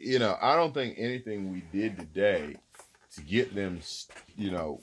[0.00, 2.56] you know, I don't think anything we did today
[3.14, 3.80] to get them,
[4.36, 4.80] you know,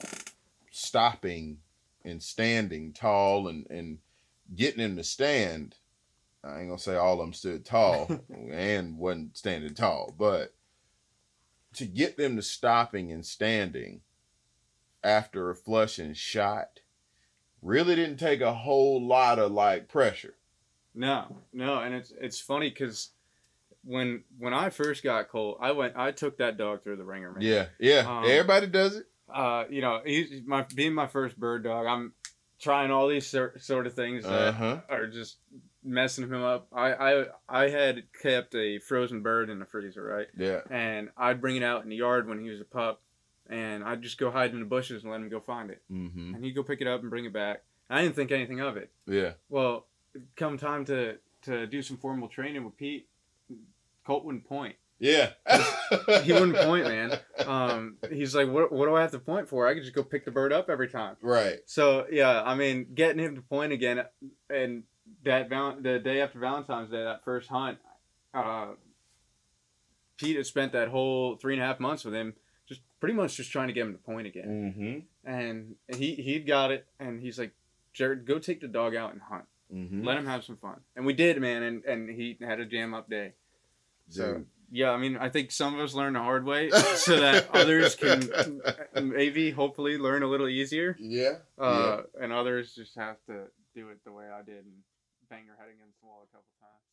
[0.70, 1.58] stopping
[2.04, 3.98] and standing tall and and
[4.54, 5.74] getting them to stand.
[6.44, 8.08] I ain't gonna say all of them stood tall
[8.50, 10.54] and wasn't standing tall, but
[11.74, 14.00] to get them to stopping and standing
[15.02, 16.80] after a flush and shot
[17.60, 20.34] really didn't take a whole lot of like pressure.
[20.94, 23.10] No, no, and it's it's funny because
[23.88, 27.32] when when I first got Colt, I went I took that dog through the ringer,
[27.32, 27.42] man.
[27.42, 28.04] Yeah, yeah.
[28.06, 29.06] Um, Everybody does it.
[29.32, 31.86] Uh, you know, he's my being my first bird dog.
[31.86, 32.12] I'm
[32.60, 34.80] trying all these sor- sort of things that Uh huh.
[34.88, 35.38] are just
[35.84, 36.66] messing him up.
[36.72, 40.26] I, I I had kept a frozen bird in the freezer, right?
[40.36, 40.60] Yeah.
[40.70, 43.00] And I'd bring it out in the yard when he was a pup,
[43.48, 45.82] and I'd just go hide in the bushes and let him go find it.
[45.90, 46.34] Mm-hmm.
[46.34, 47.62] And he'd go pick it up and bring it back.
[47.88, 48.90] I didn't think anything of it.
[49.06, 49.32] Yeah.
[49.48, 49.86] Well,
[50.36, 53.06] come time to to do some formal training with Pete,
[54.08, 54.74] Colt wouldn't point.
[54.98, 55.30] Yeah.
[56.24, 57.18] He wouldn't point, man.
[57.46, 59.68] Um, he's like, what, what do I have to point for?
[59.68, 61.16] I could just go pick the bird up every time.
[61.22, 61.58] Right.
[61.66, 64.02] So yeah, I mean, getting him to point again,
[64.50, 64.82] and
[65.24, 67.78] that val- the day after Valentine's Day, that first hunt,
[68.34, 68.68] uh,
[70.16, 72.34] Pete had spent that whole three and a half months with him,
[72.68, 75.30] just pretty much just trying to get him to point again, Mm-hmm.
[75.32, 77.52] and he he'd got it, and he's like,
[77.92, 80.02] Jared, go take the dog out and hunt, Mm-hmm.
[80.04, 82.94] let him have some fun, and we did, man, and and he had a jam
[82.94, 83.34] up day.
[84.08, 87.48] So yeah, I mean, I think some of us learn the hard way, so that
[87.54, 88.28] others can
[89.02, 90.96] maybe hopefully learn a little easier.
[90.98, 91.36] yeah.
[91.58, 93.44] Uh, and others just have to
[93.74, 94.82] do it the way I did and
[95.30, 96.88] bang your head against the wall a couple times.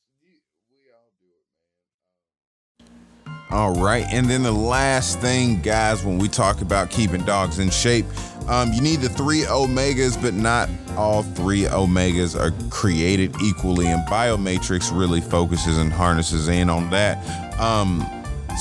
[3.52, 7.70] All right, and then the last thing, guys, when we talk about keeping dogs in
[7.70, 8.06] shape,
[8.48, 14.06] um, you need the three omegas, but not all three omegas are created equally, and
[14.08, 17.24] Biomatrix really focuses and harnesses in on that.
[17.60, 18.06] Um,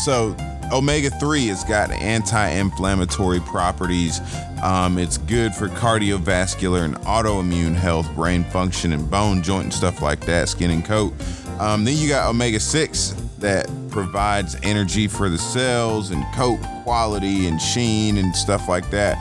[0.04, 0.36] so,
[0.72, 4.20] omega 3 has got anti inflammatory properties.
[4.62, 10.00] Um, it's good for cardiovascular and autoimmune health, brain function, and bone, joint, and stuff
[10.02, 11.12] like that, skin and coat.
[11.58, 17.46] Um, then you got omega 6 that provides energy for the cells and coat quality
[17.46, 19.16] and sheen and stuff like that.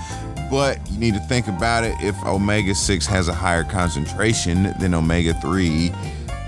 [0.50, 4.96] But you need to think about it if omega 6 has a higher concentration than
[4.96, 5.94] omega 3,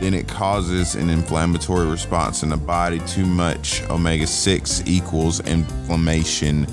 [0.02, 3.00] then it causes an inflammatory response in the body.
[3.08, 6.66] Too much omega 6 equals inflammation.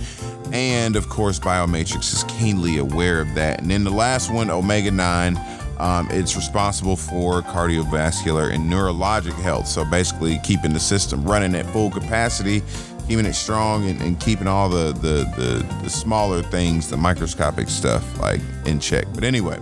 [0.53, 3.61] And of course, Biomatrix is keenly aware of that.
[3.61, 5.39] And then the last one, omega 9.
[5.79, 9.67] Um, it's responsible for cardiovascular and neurologic health.
[9.67, 12.63] So basically, keeping the system running at full capacity,
[13.09, 17.69] keeping it strong, and, and keeping all the, the the the smaller things, the microscopic
[17.69, 19.07] stuff, like in check.
[19.15, 19.59] But anyway,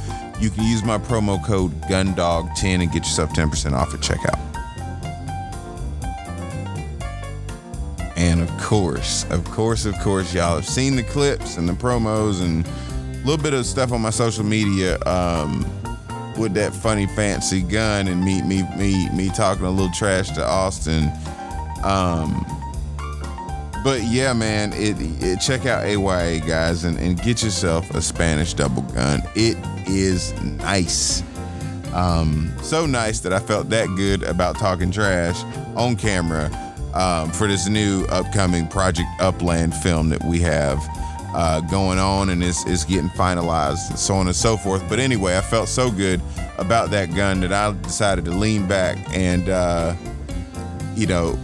[0.41, 4.39] you can use my promo code GUNDOG10 and get yourself 10% off at checkout.
[8.17, 12.43] And of course, of course, of course, y'all have seen the clips and the promos
[12.43, 12.71] and a
[13.25, 14.99] little bit of stuff on my social media.
[15.07, 15.65] Um,
[16.39, 20.47] with that funny fancy gun and me me me me talking a little trash to
[20.47, 21.11] Austin.
[21.85, 22.45] Um,
[23.85, 28.55] but yeah, man, it, it check out AYA guys and, and get yourself a Spanish
[28.55, 29.23] double gun.
[29.35, 29.57] It
[29.89, 31.23] is nice.
[31.95, 35.43] Um, so nice that I felt that good about talking trash
[35.75, 36.51] on camera
[36.95, 40.79] um, for this new upcoming Project Upland film that we have
[41.35, 44.87] uh, going on and it's, it's getting finalized and so on and so forth.
[44.89, 46.21] But anyway, I felt so good
[46.59, 49.95] about that gun that I decided to lean back and, uh,
[50.95, 51.39] you know,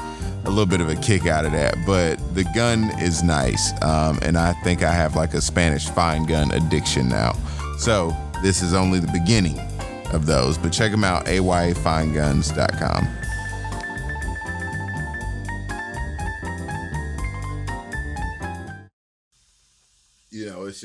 [0.46, 1.76] a little bit of a kick out of that.
[1.86, 6.26] But the gun is nice, um, and I think I have like a Spanish fine
[6.26, 7.34] gun addiction now.
[7.78, 9.60] So this is only the beginning
[10.12, 10.58] of those.
[10.58, 13.08] But check them out, ayafineguns.com.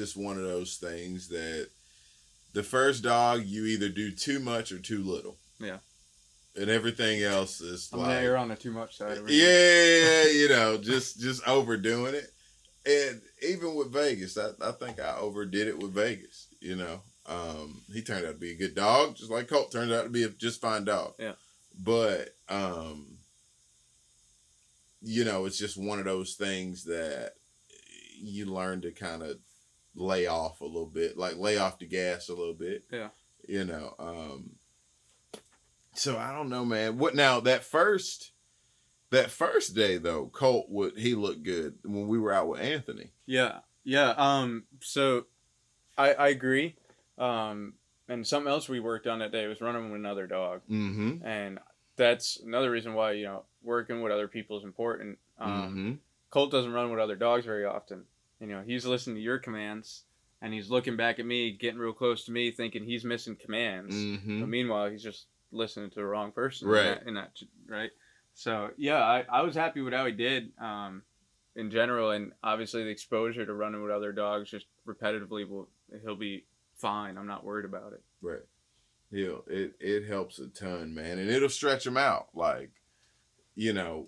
[0.08, 1.68] just one of those things that
[2.54, 5.36] the first dog you either do too much or too little.
[5.60, 5.78] Yeah.
[6.56, 9.18] And everything else is I'm like there on the too much side.
[9.18, 9.32] Of it.
[9.32, 12.32] yeah, you know, just just overdoing it.
[12.86, 16.46] And even with Vegas, I, I think I overdid it with Vegas.
[16.60, 19.92] You know, um, he turned out to be a good dog, just like Colt turned
[19.92, 21.12] out to be a just fine dog.
[21.18, 21.34] Yeah.
[21.78, 23.18] But um,
[25.02, 27.34] you know, it's just one of those things that
[28.20, 29.38] you learn to kind of
[29.98, 32.84] lay off a little bit, like lay off the gas a little bit.
[32.90, 33.08] Yeah.
[33.46, 34.50] You know, um,
[35.94, 36.98] so I don't know, man.
[36.98, 37.40] What now?
[37.40, 38.32] That first,
[39.10, 43.10] that first day though, Colt would he looked good when we were out with Anthony.
[43.26, 44.10] Yeah, yeah.
[44.16, 45.26] Um, so
[45.96, 46.76] I I agree.
[47.16, 47.74] Um,
[48.08, 51.26] and something else we worked on that day was running with another dog, Mm-hmm.
[51.26, 51.58] and
[51.96, 55.18] that's another reason why you know working with other people is important.
[55.38, 55.92] Um, mm-hmm.
[56.30, 58.04] Colt doesn't run with other dogs very often.
[58.40, 60.04] You know, he's listening to your commands,
[60.40, 63.94] and he's looking back at me, getting real close to me, thinking he's missing commands.
[63.94, 64.40] Mm-hmm.
[64.40, 66.68] But meanwhile, he's just listening to the wrong person.
[66.68, 66.84] Right.
[66.84, 67.30] In that, in that
[67.68, 67.90] right.
[68.34, 70.52] So yeah, I, I was happy with how he did.
[70.60, 71.02] Um,
[71.56, 75.68] in general, and obviously the exposure to running with other dogs just repetitively will
[76.02, 76.44] he'll be
[76.76, 77.18] fine.
[77.18, 78.02] I'm not worried about it.
[78.22, 78.44] Right.
[79.10, 82.28] He'll it it helps a ton, man, and it'll stretch him out.
[82.32, 82.70] Like,
[83.56, 84.06] you know,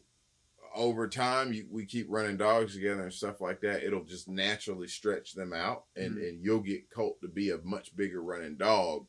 [0.74, 3.82] over time, you, we keep running dogs together and stuff like that.
[3.84, 6.28] It'll just naturally stretch them out, and Mhm.
[6.28, 9.06] and you'll get Colt to be a much bigger running dog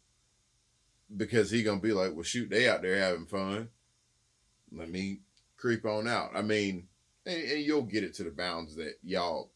[1.15, 3.69] because he gonna be like, well, shoot, they out there having fun.
[4.71, 5.21] Let me
[5.57, 6.31] creep on out.
[6.33, 6.87] I mean,
[7.25, 9.51] and, and you'll get it to the bounds that y'all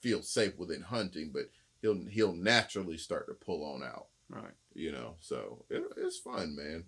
[0.00, 4.52] feel safe within hunting, but he'll he'll naturally start to pull on out Right.
[4.74, 6.84] you know so it, it's fun man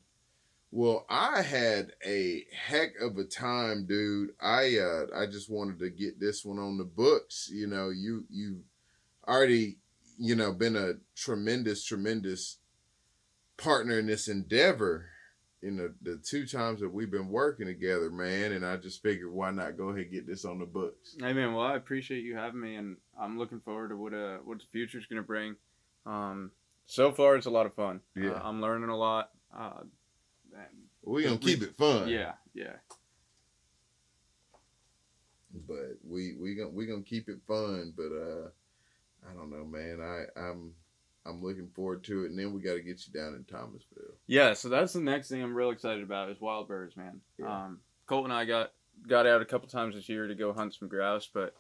[0.73, 5.91] well i had a heck of a time dude i uh i just wanted to
[5.91, 8.61] get this one on the books you know you you
[9.29, 9.77] already
[10.19, 12.59] you know been a tremendous tremendous
[13.57, 15.07] partner in this endeavor
[15.63, 19.31] in the, the two times that we've been working together man and i just figured
[19.31, 22.25] why not go ahead and get this on the books Hey man, well I appreciate
[22.25, 25.55] you having me, and I'm looking forward to what uh what the future's gonna bring.
[26.07, 26.51] Um,
[26.87, 28.01] so far it's a lot of fun.
[28.17, 28.31] Yeah.
[28.31, 29.31] Uh, I'm learning a lot.
[29.57, 29.83] Uh,
[30.55, 30.67] and
[31.03, 32.75] we're gonna keep it fun yeah, yeah.
[35.69, 37.93] but we we gonna we gonna keep it fun.
[37.97, 38.49] But uh,
[39.29, 40.01] I don't know, man.
[40.01, 40.73] I I'm
[41.27, 44.17] I'm looking forward to it, and then we got to get you down in Thomasville.
[44.27, 47.21] Yeah, so that's the next thing I'm real excited about is wild birds, man.
[47.39, 47.65] Yeah.
[47.65, 48.73] Um, Colt and I got
[49.07, 51.55] got out a couple times this year to go hunt some grouse, but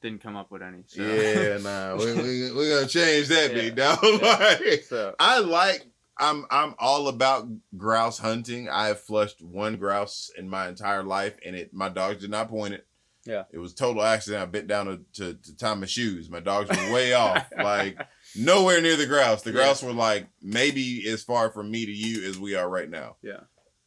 [0.00, 0.84] didn't come up with any.
[0.86, 1.02] So.
[1.02, 3.60] Yeah, nah, we we we're gonna change that, Yeah.
[3.60, 3.98] big dog.
[4.02, 4.56] Yeah.
[4.60, 5.86] Like, So I like.
[6.18, 8.68] I'm I'm all about grouse hunting.
[8.68, 12.48] I have flushed one grouse in my entire life, and it my dogs did not
[12.48, 12.86] point it.
[13.24, 13.44] Yeah.
[13.52, 14.42] it was total accident.
[14.42, 16.28] I bit down to, to, to tie my shoes.
[16.28, 17.96] My dogs were way off, like
[18.34, 19.42] nowhere near the grouse.
[19.42, 19.56] The Yeah.
[19.58, 23.16] grouse were like maybe as far from me to you as we are right now.
[23.22, 23.40] Yeah.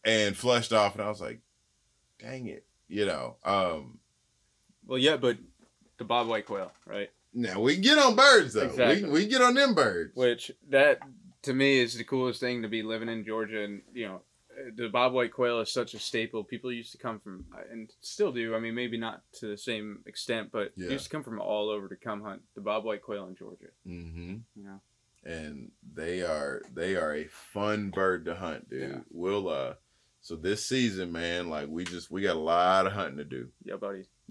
[0.05, 1.41] and flushed off, and I was like,
[2.19, 3.35] dang it, you know.
[3.43, 3.99] Um,
[4.87, 5.37] well, yeah, but
[5.97, 7.09] the bob white quail, right?
[7.37, 8.61] now we can get on birds though.
[8.61, 9.03] Exactly.
[9.03, 10.15] We we can get on them birds.
[10.15, 10.99] Which that
[11.45, 14.21] to me is the coolest thing to be living in Georgia, and you know,
[14.75, 16.43] the bob white quail is such a staple.
[16.43, 18.55] People used to come from, and still do.
[18.55, 20.89] I mean, maybe not to the same extent, but Yeah.
[20.89, 23.67] used to come from all over to come hunt the bob white quail in Georgia.
[23.87, 24.35] Mm-hmm.
[24.55, 24.81] You know,
[25.25, 28.89] and they are they are a fun bird to hunt, dude.
[28.91, 28.99] Yeah.
[29.11, 29.73] We'll uh
[30.21, 33.49] so this season, man, like we just we got a lot of hunting to do.
[33.63, 34.05] yeah, buddy.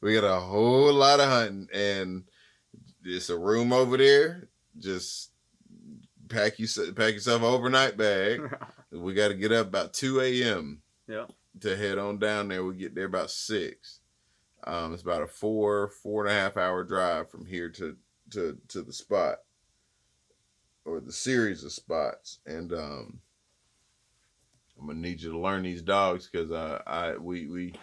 [0.00, 2.24] we got a whole lot of hunting and
[3.04, 4.48] it's a room over there
[4.78, 5.30] just
[6.28, 8.40] pack you pack yourself an overnight bag.
[8.90, 10.82] we got to get up about two a.m.
[11.08, 11.26] Yeah.
[11.60, 14.00] To head on down there, we get there about six.
[14.64, 17.96] Um, it's about a four four and a half hour drive from here to
[18.30, 19.38] to to the spot
[20.84, 23.20] or the series of spots, and um,
[24.80, 27.74] I'm gonna need you to learn these dogs because uh, I we we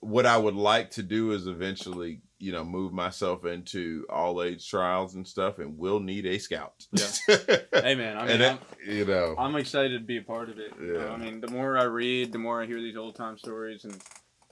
[0.00, 4.68] what I would like to do is eventually, you know, move myself into all age
[4.68, 6.86] trials and stuff, and we'll need a scout.
[6.90, 7.36] Yeah.
[7.72, 10.72] hey man, I mean, you know, I'm excited to be a part of it.
[10.82, 11.12] Yeah.
[11.12, 13.96] I mean, the more I read, the more I hear these old time stories, and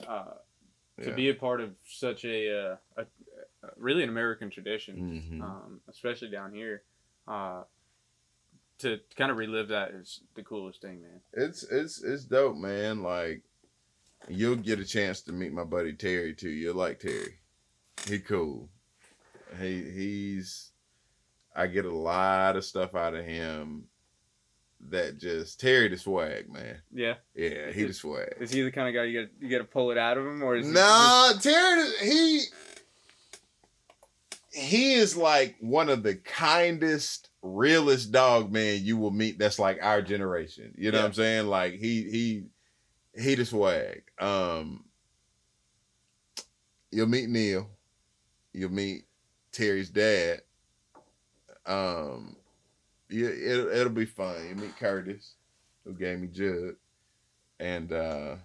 [0.07, 0.35] uh,
[1.03, 1.15] to yeah.
[1.17, 3.03] be a part of such a, uh, a,
[3.67, 5.43] a really an American tradition, Mhm.
[5.43, 6.85] um, especially down here,
[7.27, 7.65] uh,
[8.79, 11.21] to kind of relive that is the coolest thing, man.
[11.33, 13.03] it's it's it's dope, man.
[13.03, 13.43] Like
[14.29, 16.51] you'll get a chance to meet my buddy Terry too.
[16.51, 17.39] You'll like Terry.
[18.09, 18.69] He cool.
[19.61, 20.71] He he's
[21.55, 23.85] I get a lot of stuff out of him
[24.89, 26.81] that just Terry the swag, man.
[26.93, 28.35] Yeah, Yeah, he the swag.
[28.41, 30.25] is he the kind of guy you got you got to pull it out of
[30.27, 32.45] him, or is he Nah, Terry he
[34.53, 39.79] he is like one of the kindest, realest dog man you will meet that's like
[39.83, 40.75] our generation.
[40.77, 41.47] You know what I'm saying?
[41.47, 42.45] Like he he
[43.21, 44.03] he the swag.
[44.19, 44.85] Um
[46.91, 47.69] you'll meet Neil.
[48.53, 49.05] You'll meet
[49.53, 50.43] Terry's dad.
[51.67, 52.37] Um
[53.09, 54.37] yeah, it'll it'll be fun.
[54.49, 55.35] You meet Curtis,
[55.85, 56.77] who gave me Judd.
[57.59, 58.37] And uh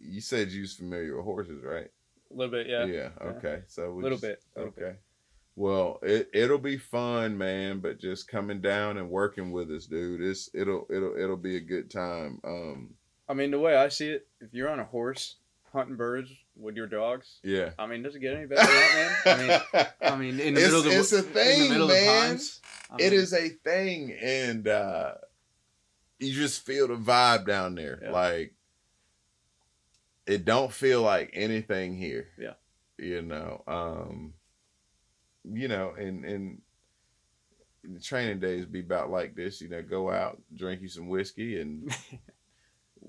[0.00, 1.88] you said you was familiar with horses, right?
[2.30, 2.66] a little bit?
[2.66, 3.10] Yeah, Yeah.
[3.20, 3.62] Okay.
[3.68, 4.42] So a little just- bit.
[4.56, 4.80] little Okay.
[4.80, 5.00] bit.
[5.54, 7.80] Well, it it'll be fun, man.
[7.80, 10.22] But just coming down and working with us, dude.
[10.22, 12.40] It's it'll it'll it'll be a good time.
[12.42, 12.94] Um.
[13.28, 15.36] I mean, the way I see it, if you're on a horse
[15.70, 17.70] hunting birds with your dogs, Yeah.
[17.78, 18.70] I mean, does it get any better than
[19.24, 19.36] that, man?
[19.72, 21.96] I mean, I mean, in the it's, middle of the it's a thing, middle of
[21.96, 22.28] the man.
[22.30, 22.60] pines.
[22.90, 25.14] I mean, is a thing, and uh
[26.18, 27.98] you just feel the vibe down there.
[28.02, 28.10] Yeah.
[28.12, 28.54] Like
[30.26, 32.28] it don't feel like anything here.
[32.38, 32.54] Yeah.
[32.98, 34.34] You know, um
[35.50, 36.60] you know, and and
[37.82, 41.60] the training days be about like this, you know, go out, drink you some whiskey
[41.60, 41.92] and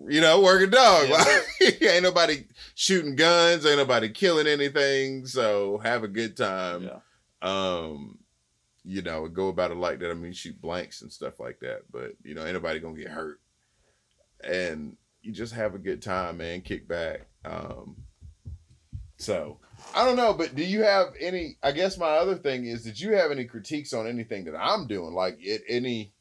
[0.07, 1.09] you know, work a dog.
[1.09, 1.15] Yeah.
[1.17, 6.99] Like, ain't nobody shooting guns, ain't nobody killing anything, so have a good time yeah.
[7.41, 8.17] um
[8.83, 11.81] you know go about it like that i mean shoot blanks and stuff like that
[11.91, 13.39] but you know anybody gonna get hurt
[14.43, 17.95] and you just have a good time man kick back um
[19.17, 19.57] so
[19.95, 22.99] i don't know but do you have any i guess my other thing is did
[22.99, 26.13] you have any critiques on anything that i'm doing like it any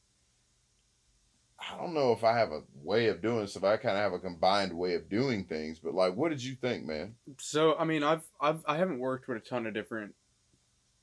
[1.70, 3.52] i don't know if i have a way of doing this.
[3.52, 6.42] stuff i kind of have a combined way of doing things but like what did
[6.42, 9.74] you think man So I mean, I've I've I haven't worked with a ton of
[9.74, 10.14] different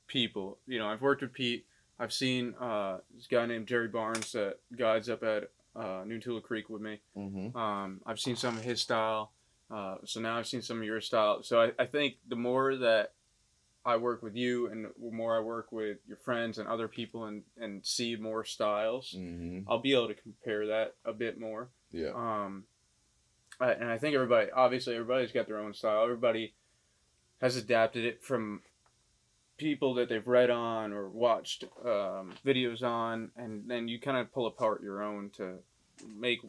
[0.06, 0.58] people.
[0.66, 1.66] You know, I've worked with Pete.
[1.98, 6.40] I've seen uh, this guy named Jerry Barnes that guides up at uh, New Tula
[6.40, 7.00] Creek with me.
[7.16, 7.56] mm-hmm.
[7.56, 9.32] Um, I've seen some of his style.
[9.70, 11.42] Uh, so now I've seen some of your style.
[11.42, 13.12] So I, I think the more that
[13.84, 17.24] I work with you and the more I work with your friends and other people
[17.24, 19.70] and, and see more styles, Mm-hmm.
[19.70, 21.68] I'll be able to compare that a bit more.
[21.90, 22.64] yeah Um,
[23.60, 26.02] and I think everybody, obviously, everybody's got their own style.
[26.02, 26.54] Everybody
[27.40, 28.62] has adapted it from
[29.58, 34.32] people that they've read on or watched um, videos on, and then you kind of
[34.32, 35.56] pull apart your own to
[36.18, 36.40] make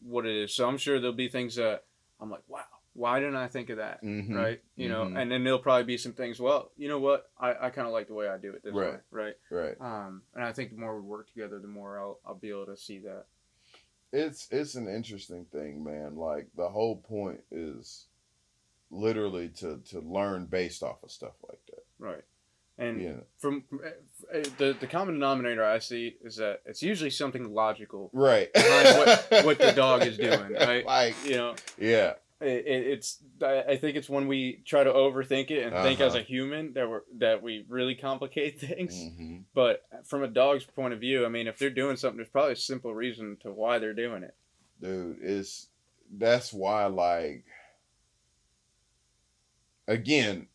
[0.00, 0.54] what it is.
[0.54, 1.84] So I'm sure there'll be things that
[2.20, 4.02] I'm like, wow, why didn't I think of that?
[4.02, 4.34] Mhm.
[4.34, 4.62] Right?
[4.76, 5.20] You know, Mhm.
[5.20, 7.30] and then there'll probably be some things, well, you know what?
[7.38, 8.86] I, I kind of like the way I do it this way.
[8.86, 9.00] Right.
[9.10, 9.36] Right.
[9.50, 12.50] right Um, and I think the more we work together, the more I'll, I'll be
[12.50, 13.26] able to see that.
[14.12, 18.06] it's it's an interesting thing man like the whole point is
[18.90, 22.22] literally to to learn based off of stuff like that Right.
[22.78, 27.52] And yeah from uh, the the common denominator I see is that it's usually something
[27.52, 28.10] logical.
[28.12, 30.84] right what- what the dog is doing, right?
[30.86, 34.92] like You know, yeah it, it, it's I I think it's when we try to
[34.92, 36.18] overthink it and think as Uh-huh.
[36.20, 39.10] a human that we're that we really complicate things.
[39.16, 42.28] hmm But from a dog's point of view, I mean, if they're doing something, there's
[42.28, 44.34] probably a simple reason to why they're doing it.
[44.80, 45.68] dude it's
[46.18, 47.44] that's why like
[49.88, 50.48] again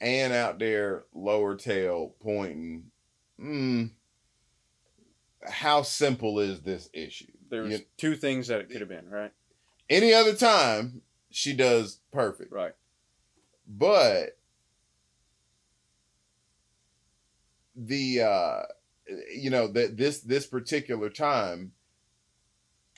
[0.00, 2.90] and out there lower tail pointing
[3.40, 3.90] mm,
[5.48, 9.32] how simple is this issue There's You- two things that it could have been, right?
[9.88, 11.02] any other time
[11.36, 12.50] she does perfect.
[12.50, 12.72] Right.
[13.68, 14.38] but
[17.76, 18.62] the uh
[19.34, 21.72] you know that this this particular time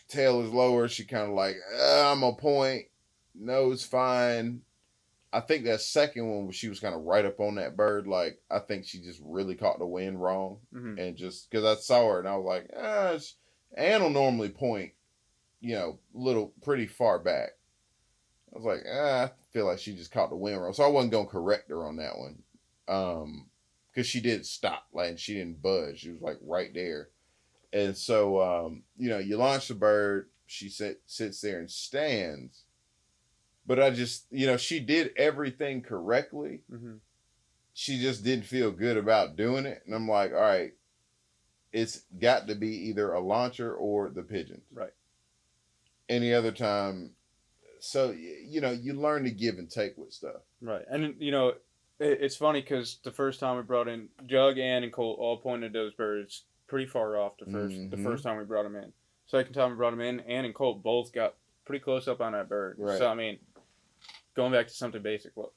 [0.09, 0.87] tail is lower.
[0.89, 2.87] She kind of like uh, i'm a point.
[3.35, 4.63] Nose fine.
[5.33, 8.07] I think that second one, where she was kind of right up on that bird,
[8.07, 11.81] like I think she just really caught the wind wrong, hmm and just because I
[11.81, 13.35] saw her and I was like, ah, it's,
[13.77, 14.93] Ann will normally point,
[15.61, 17.51] you know, little pretty far back.
[18.55, 20.89] I was like, ah, I feel like she just caught the wind wrong, so I
[20.89, 22.43] wasn't gonna correct her on that one,
[22.89, 23.47] um,
[23.89, 26.01] because she did stop, like and she didn't budge.
[26.01, 27.11] She was like right there,
[27.73, 32.65] and so um, you know, you launch the bird, she sit, sits there and stands.
[33.67, 36.61] But I just, you know, she did everything correctly.
[36.71, 36.95] hmm
[37.75, 39.83] She just didn't feel good about doing it.
[39.87, 40.73] And I'm like, all right,
[41.73, 44.65] it's got to be either a launcher or the pigeons.
[44.73, 44.93] Right.
[46.09, 47.15] Any other time.
[47.81, 50.43] So, you know, you learn to give and take with stuff.
[50.61, 54.59] Right, and you know, it, it's funny because the first time we brought in Jug,
[54.59, 57.33] Ann, and Colt all pointed those birds pretty far off.
[57.39, 58.05] The 1st the Mhm.
[58.05, 58.93] first time we brought them in.
[59.27, 61.35] Second time we brought them in, Ann and Colt both got
[61.65, 62.77] pretty close up on that bird.
[62.79, 62.99] Right.
[62.99, 63.39] So I mean,
[64.35, 65.53] going back to something basic, well,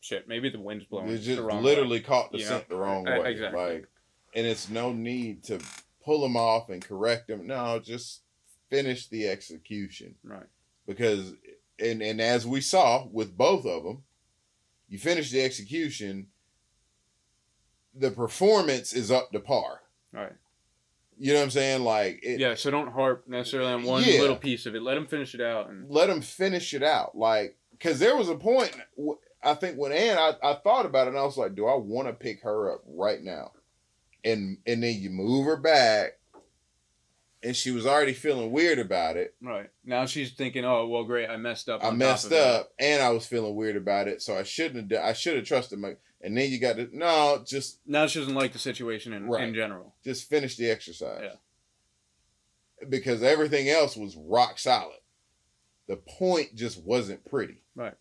[0.00, 1.08] shit, maybe the wind's blowing.
[1.08, 2.04] You just the literally way.
[2.04, 2.50] caught the you know?
[2.50, 3.30] scent the wrong way.
[3.32, 3.60] exactly.
[3.74, 3.86] Like,
[4.34, 5.60] and it's no need to
[6.04, 7.46] pull them off and correct them.
[7.46, 8.22] No, just
[8.68, 10.16] finish the execution.
[10.24, 10.46] Right.
[10.86, 11.32] because
[11.78, 14.02] and and as we saw with both of them
[14.88, 16.28] you finish the execution
[17.94, 19.80] the performance is up to par
[20.12, 20.32] Right.
[21.18, 22.54] you know what i'm saying like it, Yeah.
[22.54, 24.20] So don't harp necessarily on one Yeah.
[24.20, 24.82] little piece of it.
[24.82, 25.68] Let them finish it out.
[25.70, 28.76] And let them finish it out like because there was a point
[29.42, 31.74] I think when ann I, I thought about it and i was like do i
[31.74, 33.52] want to pick her up right now
[34.24, 36.18] and and then you move her back
[37.44, 41.28] and she was already feeling weird about it right now she's thinking, oh well, great,
[41.28, 41.84] I messed up.
[41.84, 44.76] I messed of it." up and I was feeling weird about it, so I shouldn't
[44.76, 44.88] have.
[44.88, 45.96] done- I should have trusted my.
[46.22, 49.46] And then you got to no, just Now she doesn't like the situation in, Right.
[49.46, 49.94] in general.
[50.02, 51.20] just finish the exercise.
[51.22, 52.88] Yeah.
[52.88, 54.98] Because everything else was rock solid.
[55.86, 57.58] The point just wasn't pretty.
[57.76, 57.92] Right.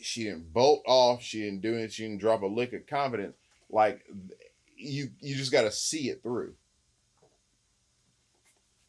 [0.00, 1.22] She didn't bolt off.
[1.22, 1.92] She didn't do it.
[1.92, 3.36] She didn't drop a lick of confidence.
[3.70, 4.04] Like
[4.76, 6.54] you, you just got to see it through.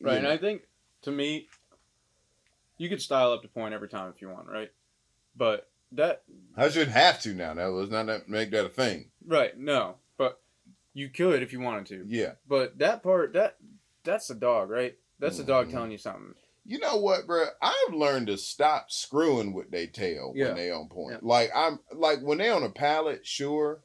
[0.02, 0.28] Right, and?
[0.28, 0.64] I think
[1.04, 1.48] to me,
[2.78, 4.72] you could style up the point every time if you want, right?
[5.36, 6.24] But that
[6.58, 7.54] I shouldn't have to now.
[7.54, 9.12] Now let's not that- make that a thing.
[9.26, 10.42] right, no, but
[10.94, 12.06] you could if you wanted to.
[12.08, 12.34] Yeah.
[12.48, 13.58] But that part, that
[14.04, 14.98] that's the dog, right?
[15.20, 15.72] That's the dog Mhm.
[15.72, 16.36] telling you something.
[16.68, 17.46] You know what, bro?
[17.62, 20.48] I've learned to stop screwing with their tail Yeah.
[20.48, 21.14] when they on point.
[21.14, 21.20] Yeah.
[21.22, 23.82] Like I'm like when they on a pallet, sure.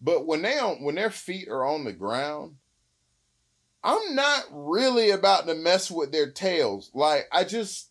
[0.00, 2.56] But when they on when their feet are on the ground,
[3.86, 6.90] I'm not really about to mess with their tails.
[6.92, 7.90] Like I just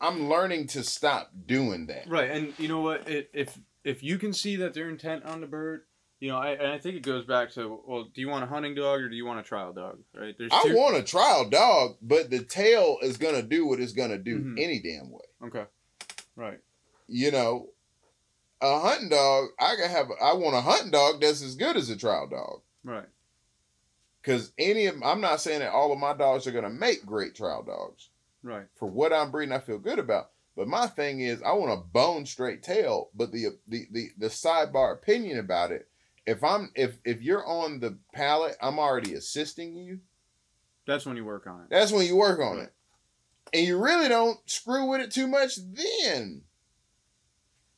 [0.00, 2.08] I'm learning to stop doing that.
[2.08, 3.08] Right, and you know what?
[3.08, 5.82] It, if if you can see that they're intent on the bird,
[6.20, 8.46] you know, I and I think it goes back to well, do you want a
[8.46, 9.98] hunting dog or do you want a trial dog?
[10.14, 10.34] Right?
[10.38, 10.76] There's I two.
[10.76, 14.60] want a trial dog, but the tail is gonna do what it's gonna do Mhm.
[14.62, 15.24] any damn way.
[15.46, 15.64] Okay.
[16.36, 16.58] Right.
[17.08, 17.68] you know,
[18.62, 20.06] a hunting dog, I can have.
[20.22, 22.60] I want a hunting dog that's as good as a trial dog.
[22.84, 23.08] Right.
[24.22, 27.34] Because any of, I'm not saying that all of my dogs are gonna make great
[27.34, 28.10] trial dogs.
[28.42, 28.66] Right.
[28.76, 30.30] For what I'm breeding, I feel good about.
[30.56, 33.10] But my thing is, I want a bone straight tail.
[33.14, 35.88] But the the the the sidebar opinion about it,
[36.26, 40.00] if I'm if if you're on the pallet, I'm already assisting you.
[40.86, 41.66] That's when you work on it.
[41.70, 42.72] That's when you work on it.
[43.52, 46.42] And you really don't screw with it too much then.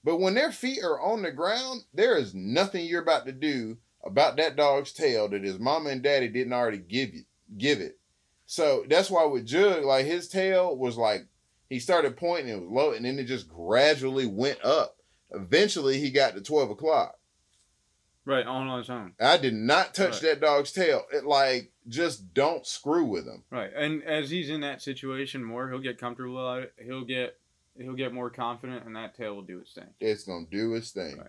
[0.04, 3.78] But when their feet are on the ground, there is nothing you're about to do
[4.04, 7.22] about that dog's tail that his mama and daddy didn't already give you
[7.56, 7.98] give it.
[8.46, 11.26] So that's why with Jug, like his tail was like
[11.70, 14.96] he started pointing, it was low, and then it just gradually went up.
[15.30, 17.18] Eventually he got to twelve o'clock.
[18.24, 18.46] Right.
[18.46, 19.12] On on its own.
[19.20, 20.22] I did not touch Right.
[20.22, 21.04] that dog's tail.
[21.12, 23.42] It like just don't screw with him.
[23.50, 23.72] Right.
[23.74, 26.74] And as he's in that situation more, he'll get comfortable at it.
[26.84, 27.38] He'll get
[27.76, 29.88] he'll get more confident, and that tail will do its thing.
[29.98, 31.18] it's gonna do its thing.
[31.18, 31.28] Right.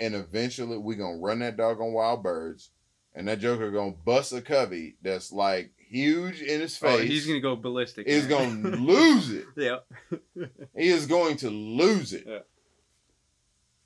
[0.00, 2.70] And eventually we gonna run that dog on wild birds.
[3.14, 7.00] And that joker gonna bust a covey that's like huge in his face.
[7.00, 8.06] Oh, he's gonna go ballistic.
[8.06, 8.62] He's man.
[8.62, 9.46] gonna lose it.
[9.56, 9.78] yeah.
[10.76, 12.24] He is going to lose it.
[12.26, 12.38] Yeah.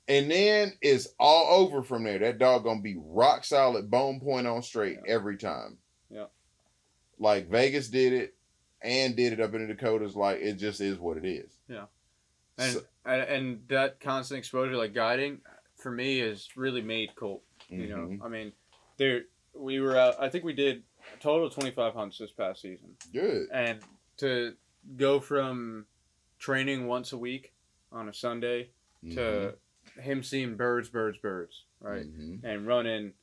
[0.07, 2.19] And then it's all over from there.
[2.19, 5.13] That dog gonna be rock solid, bone point on straight Yeah.
[5.13, 5.77] every time.
[6.11, 6.25] Yeah.
[7.17, 8.35] Like Vegas did it
[8.81, 10.15] and did it up in the Dakotas.
[10.15, 11.57] Like it just is what it is.
[11.67, 11.85] Yeah.
[12.57, 15.41] And So- and, and that constant exposure, like guiding,
[15.83, 17.43] for me, has really made Colt.
[17.69, 18.21] You know, Mhm.
[18.23, 18.53] I mean,
[18.97, 20.15] there we were out.
[20.19, 20.83] I think we did
[21.13, 23.49] a total of twenty five hunts this past season, good.
[23.51, 23.79] and
[24.17, 24.55] to
[24.97, 25.85] go from
[26.39, 27.53] training once a week
[27.91, 28.69] on a Sunday
[29.11, 29.55] to
[29.99, 32.43] him seeing birds, birds, birds, right, Mhm.
[32.43, 33.13] and running.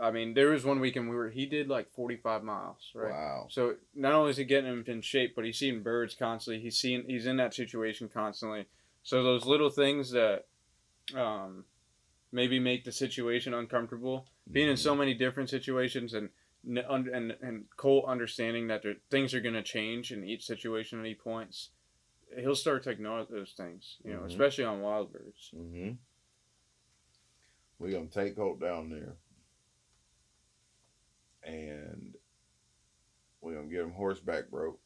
[0.00, 3.10] I mean, there was one weekend we were he did like forty five miles, right.
[3.10, 3.46] Wow.
[3.50, 6.62] So not only is he getting him in shape, but he's seeing birds constantly.
[6.62, 8.66] He's seeing he's in that situation constantly.
[9.02, 10.46] So those little things that
[11.14, 11.64] um,
[12.32, 16.30] maybe make the situation uncomfortable, being in so many different situations and
[16.62, 17.08] and
[17.40, 21.14] and Colt understanding that there, things are going to change in each situation at any
[21.14, 21.70] points,
[22.38, 23.96] he'll start to ignore those things.
[24.04, 24.26] You know, Mhm.
[24.26, 25.50] especially on wild birds.
[25.54, 25.92] Mm-hmm.
[27.78, 29.16] We're gonna take Colt down there,
[31.42, 32.14] and
[33.40, 34.78] we're gonna get him horseback broke,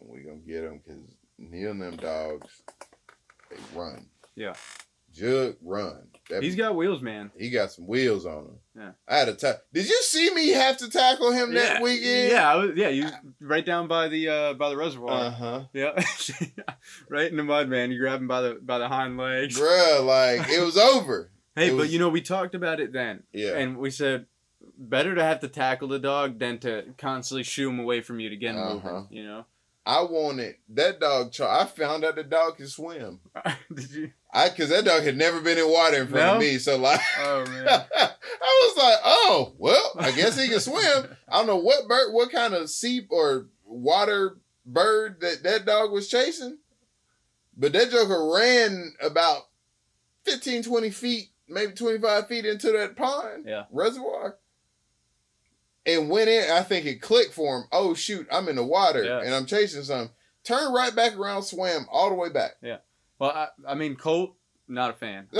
[0.00, 1.02] and we're gonna get him because
[1.36, 2.62] Neil and them dogs,
[3.50, 4.09] they run.
[4.36, 4.54] Yeah.
[5.12, 6.06] Jug run.
[6.28, 7.32] That- He's got wheels, man.
[7.36, 8.58] he got some wheels on him.
[8.78, 8.90] Yeah.
[9.08, 12.30] I had a ta- Did you see me have to tackle him that weekend?
[12.30, 12.88] Yeah, I was, yeah.
[12.88, 13.08] You
[13.40, 15.10] right down by the uh, by the reservoir.
[15.10, 15.60] Uh huh.
[15.72, 16.00] Yeah,
[17.08, 17.90] right in the mud, man.
[17.90, 19.58] You grab him by the by the hind legs.
[19.58, 21.30] Bruh, like it was over.
[21.56, 23.56] Hey, It but was- you know we talked about it then, Yeah.
[23.56, 24.26] and we said
[24.78, 28.28] better to have to tackle the dog than to constantly shoo him away from you
[28.30, 28.74] to get him Uh-huh.
[28.74, 29.06] moving.
[29.10, 29.46] You know?
[29.86, 31.32] I wanted that dog.
[31.32, 33.20] Char- I found out the dog can swim.
[33.74, 34.10] Did you?
[34.32, 36.34] I because that dog had never been in water in front No?
[36.34, 36.58] of me.
[36.58, 37.66] So like, Oh man.
[37.68, 38.12] I
[38.66, 41.16] was like, oh well, I guess he can swim.
[41.28, 44.36] I don't know what bird, what kind of sea or water
[44.66, 46.58] bird that that dog was chasing,
[47.56, 49.42] but that joker ran about
[50.24, 53.64] 15, 20 feet, maybe twenty five feet into that pond Yeah.
[53.72, 54.36] reservoir.
[55.86, 57.64] And went in, I think it clicked for him.
[57.72, 59.20] Oh shoot, I'm in the water Yeah.
[59.22, 60.14] and I'm chasing something.
[60.44, 62.52] Turned right back around, swam all the way back.
[62.62, 62.78] Yeah.
[63.18, 64.34] Well, I, I mean, Colt,
[64.68, 65.28] not a fan.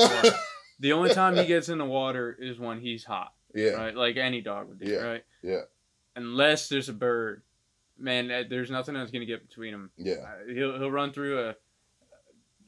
[0.80, 3.72] The only time he gets in the water is when he's hot, yeah.
[3.72, 3.94] right?
[3.94, 4.96] Like any dog would do, Yeah.
[5.00, 5.24] right?
[5.42, 5.60] Yeah.
[6.16, 7.42] Unless there's a bird,
[7.98, 9.90] man, there's nothing that's gonna get between him.
[9.98, 10.14] Yeah.
[10.14, 11.54] Uh, he'll he'll run through a.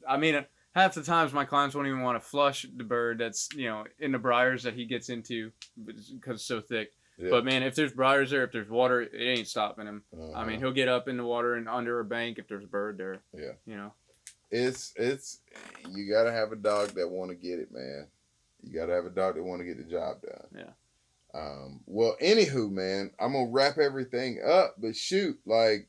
[0.07, 0.45] I mean,
[0.75, 3.85] half the times my clients won't even want to flush the bird that's you know
[3.99, 5.51] in the briars that he gets into
[5.83, 6.91] because it's so thick.
[7.17, 7.29] Yeah.
[7.29, 10.03] But man, if there's briars there, if there's water, it ain't stopping him.
[10.13, 10.45] I Uh-huh.
[10.45, 12.97] mean, he'll get up in the water and under a bank if there's a bird
[12.97, 13.21] there.
[13.37, 13.51] Yeah.
[13.65, 13.93] You know.
[14.51, 15.39] it's it's
[15.89, 18.07] you gotta have a dog that want to get it, man.
[18.63, 20.47] You gotta have a dog that want to get the job done.
[20.55, 21.39] Yeah.
[21.39, 21.81] Um.
[21.87, 24.75] Well, anywho, man, I'm gonna wrap everything up.
[24.79, 25.87] But shoot, like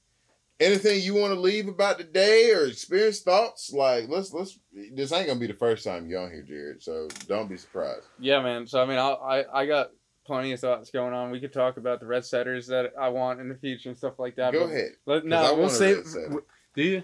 [0.61, 3.71] anything you want to leave about the day or experience thoughts?
[3.73, 4.59] Like let's let's.
[4.93, 6.83] This ain't gonna be the first time you're on here, Jared.
[6.83, 8.07] So don't be surprised.
[8.19, 8.67] Yeah, man.
[8.67, 9.91] So I mean, I'll, I I got
[10.25, 11.31] plenty of thoughts going on.
[11.31, 14.19] We could talk about the red setters that I want in the future and stuff
[14.19, 14.53] like that.
[14.53, 14.91] Go but ahead.
[15.07, 15.97] Let, no, we'll want a save.
[15.99, 16.45] red setter.
[16.75, 17.03] Do you?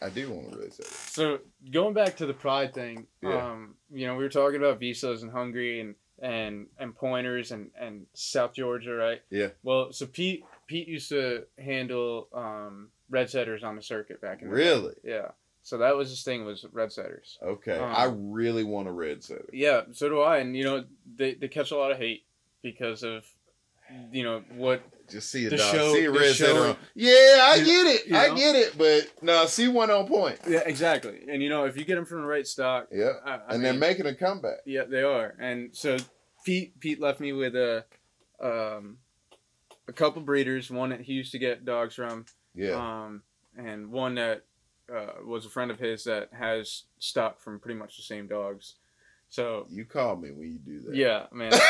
[0.00, 0.92] I do want to really say that.
[0.92, 1.38] So
[1.72, 3.50] going back to the pride thing, Yeah.
[3.52, 7.70] um, you know, we were talking about Vizslas and Hungary and and and pointers and
[7.78, 9.22] and South Georgia, right?
[9.30, 9.48] Yeah.
[9.62, 14.50] Well, so Pete Pete used to handle um, red setters on the circuit back in
[14.50, 14.62] the day.
[14.62, 14.94] Really?
[15.02, 15.28] Yeah.
[15.62, 17.36] So that was his thing was red setters.
[17.42, 17.76] Okay.
[17.76, 19.48] Um, I really want a red setter.
[19.52, 20.38] Yeah, so do I.
[20.38, 20.84] And you know,
[21.16, 22.22] they they catch a lot of hate
[22.62, 23.24] because of
[24.12, 25.74] you know what Just see a The dog.
[25.74, 27.10] show- see a the red show- Yeah,
[27.50, 28.06] I You- get it.
[28.06, 28.76] you I get it.
[28.76, 30.38] But no, see one on point.
[30.46, 31.20] Yeah, exactly.
[31.30, 33.12] And you know, if you get them from the right stock, Yeah.
[33.24, 34.58] I, I and mean, they're making a comeback.
[34.66, 35.34] yeah, they are.
[35.38, 35.96] And so
[36.44, 37.84] Pete Pete left me with a
[38.40, 38.98] um
[39.88, 40.70] a couple breeders.
[40.70, 42.72] One that he used to get dogs from, Yeah.
[43.04, 43.22] um,
[43.56, 44.42] and one that
[44.94, 48.74] uh, was a friend of his that has stock from pretty much the same dogs.
[49.30, 50.94] So you call me when you do that.
[50.96, 51.52] yeah, man.
[51.52, 51.60] So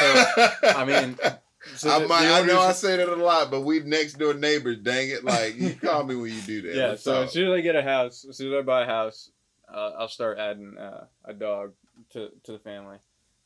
[0.77, 1.19] I mean,
[1.77, 4.15] so I, the- might, the I know I say that a lot, but we next
[4.19, 4.79] door neighbors.
[4.79, 5.25] Dang it!
[5.25, 6.75] Like you call me when you do that.
[6.77, 7.27] Yeah, Let's so talk.
[7.27, 9.31] as soon as I get a house, as soon as I buy a house,
[9.73, 11.73] uh, I'll start adding uh, a dog
[12.11, 12.99] to, to the family.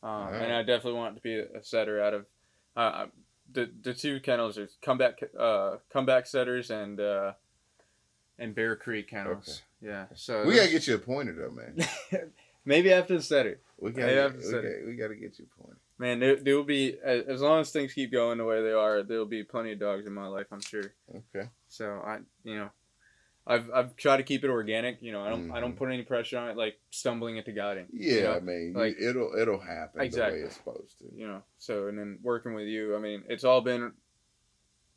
[0.03, 0.43] Um, Alright.
[0.43, 2.27] And I definitely want it to be a, setter out of
[2.77, 3.07] uh,
[3.53, 7.33] the the two kennels are comeback uh, comeback setters and uh,
[8.39, 9.63] and Bear Creek kennels.
[9.81, 12.31] Yeah, so we gotta get you a pointer though, man.
[12.65, 13.61] maybe after the setter.
[13.83, 15.79] We gotta, we, gotta, we gotta get you a pointer.
[15.99, 18.73] Man, there, there will be as, as long as things keep going the way they
[18.73, 20.95] are, there will be plenty of dogs in my life, I'm sure.
[21.11, 21.49] Okay.
[21.69, 22.71] So I, you know,
[23.47, 25.03] I've I've tried to keep it organic.
[25.03, 25.79] You know, I don't I don't Mhm.
[25.79, 27.87] put any pressure on it, like stumbling into guiding.
[27.93, 28.33] Yeah, you know?
[28.35, 30.39] I mean, like- it'll it'll happen Exactly.
[30.39, 31.07] the way it's supposed to.
[31.13, 31.43] you know.
[31.59, 33.93] So and then working with you, I mean, it's all been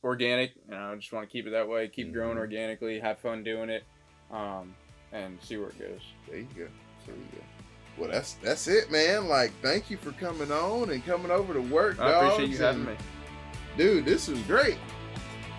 [0.03, 1.88] organic, and I just want to keep it that way.
[1.88, 2.41] Keep growing Mhm.
[2.41, 3.84] organically, have fun doing it,
[4.30, 4.76] um,
[5.12, 6.02] and see where it goes.
[6.28, 6.68] There you go.
[7.07, 7.44] There you go.
[7.98, 9.28] Well, that's that's it, man.
[9.28, 12.00] Like, thank you for coming on and coming over to work.
[12.00, 12.96] I appreciate dogs, you having me.
[13.78, 14.06] dude.
[14.06, 14.78] This was great.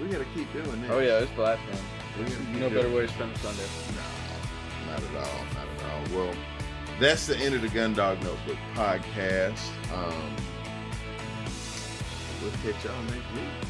[0.01, 0.91] We gotta keep doing this.
[0.91, 1.59] Oh yeah, it's man.
[2.19, 3.63] we gotta No better way to spend the Sunday.
[4.87, 5.45] No, not at all.
[5.55, 6.19] Not at all.
[6.19, 6.35] Well,
[7.01, 9.59] that's the end of the Gun Dog Notebook podcast.
[9.95, 10.37] Um,
[12.43, 13.65] we'll catch y'all next week.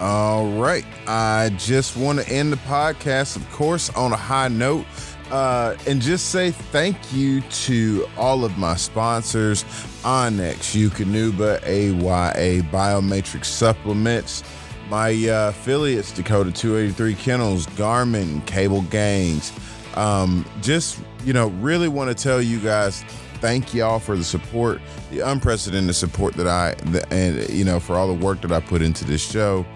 [0.00, 0.84] All right.
[1.06, 4.86] I just want to end the podcast, of course, on a high note.
[5.30, 9.64] Uh, and just say thank you to all of my sponsors
[10.02, 14.44] onX, Eukanuba, AYA, Biomatrix Supplements,
[14.90, 19.52] my uh, affiliates, Dakota 283 Kennels, Garmin, Cable Gangs.
[19.94, 23.04] Um, just, you know, really want to tell you guys
[23.44, 24.80] thank y'all for the support,
[25.10, 28.58] the unprecedented support that I, the, and, you know, for all the work that I
[28.58, 29.66] put into this show.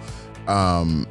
[0.47, 1.07] Um,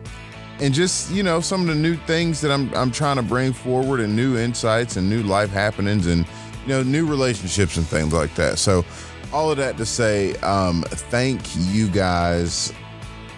[0.60, 3.54] and just you know some of the new things that I'm I'm trying to bring
[3.54, 6.26] forward and new insights and new life happenings and
[6.64, 8.58] you know new relationships and things like that.
[8.58, 8.84] So
[9.32, 12.74] all of that to say, um, thank you guys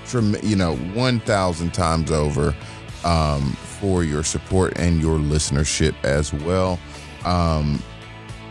[0.05, 2.55] from you know one thousand times over
[3.03, 6.79] um, for your support and your listenership as well.
[7.25, 7.83] Um,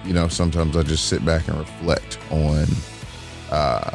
[0.04, 2.66] you know sometimes I just sit back and reflect on.
[3.50, 3.94] Uh,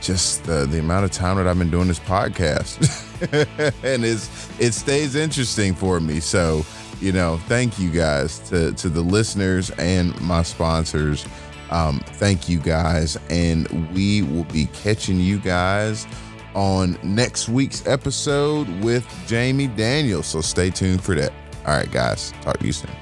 [0.00, 2.78] just the, the amount of time that I've been doing this podcast.
[3.84, 6.20] and it's it stays interesting for me.
[6.20, 6.64] So,
[7.00, 11.26] you know, thank you guys to to the listeners and my sponsors.
[11.70, 16.06] Um, thank you guys, and we will be catching you guys
[16.54, 20.26] on next week's episode with Jamie Daniels.
[20.26, 21.32] So stay tuned for that.
[21.66, 22.99] All right, guys, talk to you soon.